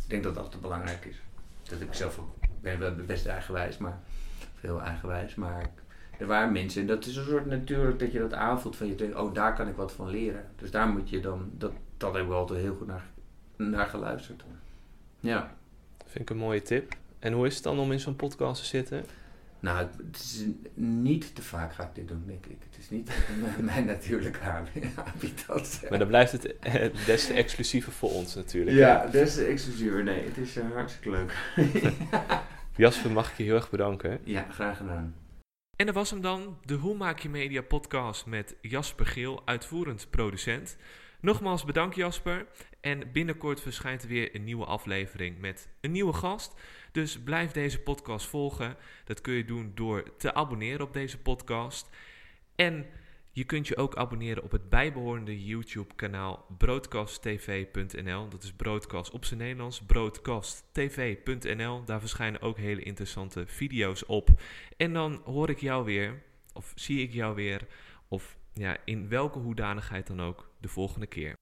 Ik 0.03 0.09
denk 0.09 0.23
dat 0.23 0.33
dat 0.33 0.43
altijd 0.43 0.61
belangrijk 0.61 1.05
is. 1.05 1.21
Dat 1.63 1.81
ik 1.81 1.93
zelf 1.93 2.19
ook. 2.19 2.35
Ben 2.61 2.79
wel 2.79 2.95
best 2.95 3.25
eigenwijs, 3.25 3.77
maar 3.77 3.99
veel 4.53 4.81
eigenwijs, 4.81 5.35
maar 5.35 5.69
er 6.19 6.27
waren 6.27 6.51
mensen. 6.51 6.81
En 6.81 6.87
dat 6.87 7.05
is 7.05 7.15
een 7.15 7.25
soort 7.25 7.45
natuurlijk 7.45 7.99
dat 7.99 8.11
je 8.11 8.19
dat 8.19 8.33
aanvoelt 8.33 8.75
van 8.75 8.87
je 8.87 8.95
denkt, 8.95 9.15
oh 9.15 9.33
daar 9.33 9.55
kan 9.55 9.67
ik 9.67 9.75
wat 9.75 9.91
van 9.91 10.09
leren. 10.09 10.45
Dus 10.55 10.71
daar 10.71 10.87
moet 10.87 11.09
je 11.09 11.19
dan, 11.19 11.51
dat, 11.57 11.71
dat 11.97 12.13
hebben 12.13 12.31
we 12.31 12.37
altijd 12.37 12.59
heel 12.59 12.75
goed 12.75 12.87
naar, 12.87 13.05
naar 13.55 13.87
geluisterd. 13.87 14.43
Ja. 15.19 15.55
Vind 16.05 16.29
ik 16.29 16.29
een 16.29 16.41
mooie 16.41 16.61
tip. 16.61 16.95
En 17.23 17.33
hoe 17.33 17.45
is 17.45 17.55
het 17.55 17.63
dan 17.63 17.79
om 17.79 17.91
in 17.91 17.99
zo'n 17.99 18.15
podcast 18.15 18.61
te 18.61 18.67
zitten? 18.67 19.05
Nou, 19.59 19.77
het 19.77 20.19
is 20.19 20.45
niet 20.73 21.35
te 21.35 21.41
vaak 21.41 21.73
ga 21.73 21.83
ik 21.83 21.95
dit 21.95 22.07
doen, 22.07 22.23
denk 22.25 22.45
ik. 22.45 22.57
Het 22.69 22.79
is 22.79 22.89
niet 22.89 23.11
mijn 23.71 23.85
natuurlijke 23.85 24.39
habitat. 24.95 25.81
Maar 25.89 25.99
dan 25.99 26.07
blijft 26.07 26.31
het 26.31 26.59
eh, 26.59 27.05
des 27.05 27.25
te 27.25 27.33
exclusiever 27.33 27.91
voor 27.91 28.11
ons 28.11 28.35
natuurlijk. 28.35 28.77
Ja, 28.77 29.05
des 29.05 29.33
te 29.33 29.45
exclusiever. 29.45 30.03
Nee, 30.03 30.25
het 30.25 30.37
is 30.37 30.57
uh, 30.57 30.71
hartstikke 30.73 31.09
leuk. 31.09 31.33
Jasper, 32.75 33.11
mag 33.11 33.31
ik 33.31 33.37
je 33.37 33.43
heel 33.43 33.55
erg 33.55 33.69
bedanken. 33.69 34.19
Ja, 34.23 34.45
graag 34.49 34.77
gedaan. 34.77 35.15
En 35.75 35.85
dat 35.85 35.95
was 35.95 36.09
hem 36.09 36.21
dan, 36.21 36.57
de 36.65 36.73
Hoe 36.73 36.95
Maak 36.95 37.19
Je 37.19 37.29
Media 37.29 37.61
podcast 37.61 38.25
met 38.25 38.55
Jasper 38.61 39.05
Geel, 39.05 39.41
uitvoerend 39.45 40.07
producent. 40.09 40.77
Nogmaals 41.23 41.65
bedankt 41.65 41.95
Jasper. 41.95 42.47
En 42.81 43.11
binnenkort 43.11 43.61
verschijnt 43.61 44.03
er 44.03 44.07
weer 44.07 44.35
een 44.35 44.43
nieuwe 44.43 44.65
aflevering 44.65 45.39
met 45.39 45.69
een 45.81 45.91
nieuwe 45.91 46.13
gast. 46.13 46.59
Dus 46.91 47.19
blijf 47.19 47.51
deze 47.51 47.79
podcast 47.79 48.25
volgen. 48.25 48.75
Dat 49.05 49.21
kun 49.21 49.33
je 49.33 49.45
doen 49.45 49.71
door 49.75 50.15
te 50.17 50.33
abonneren 50.33 50.85
op 50.85 50.93
deze 50.93 51.17
podcast. 51.17 51.89
En 52.55 52.85
je 53.31 53.43
kunt 53.43 53.67
je 53.67 53.77
ook 53.77 53.95
abonneren 53.95 54.43
op 54.43 54.51
het 54.51 54.69
bijbehorende 54.69 55.45
YouTube-kanaal 55.45 56.45
broadcasttv.nl. 56.57 58.29
Dat 58.29 58.43
is 58.43 58.53
broadcast 58.53 59.11
op 59.11 59.25
zijn 59.25 59.39
Nederlands, 59.39 59.81
broadcasttv.nl. 59.81 61.83
Daar 61.83 61.99
verschijnen 61.99 62.41
ook 62.41 62.57
hele 62.57 62.81
interessante 62.81 63.43
video's 63.47 64.03
op. 64.07 64.29
En 64.77 64.93
dan 64.93 65.21
hoor 65.25 65.49
ik 65.49 65.59
jou 65.59 65.85
weer, 65.85 66.21
of 66.53 66.71
zie 66.75 67.01
ik 67.01 67.13
jou 67.13 67.35
weer, 67.35 67.67
of 68.07 68.37
ja, 68.53 68.77
in 68.85 69.09
welke 69.09 69.39
hoedanigheid 69.39 70.07
dan 70.07 70.21
ook, 70.21 70.51
de 70.63 70.69
volgende 70.69 71.07
keer. 71.07 71.35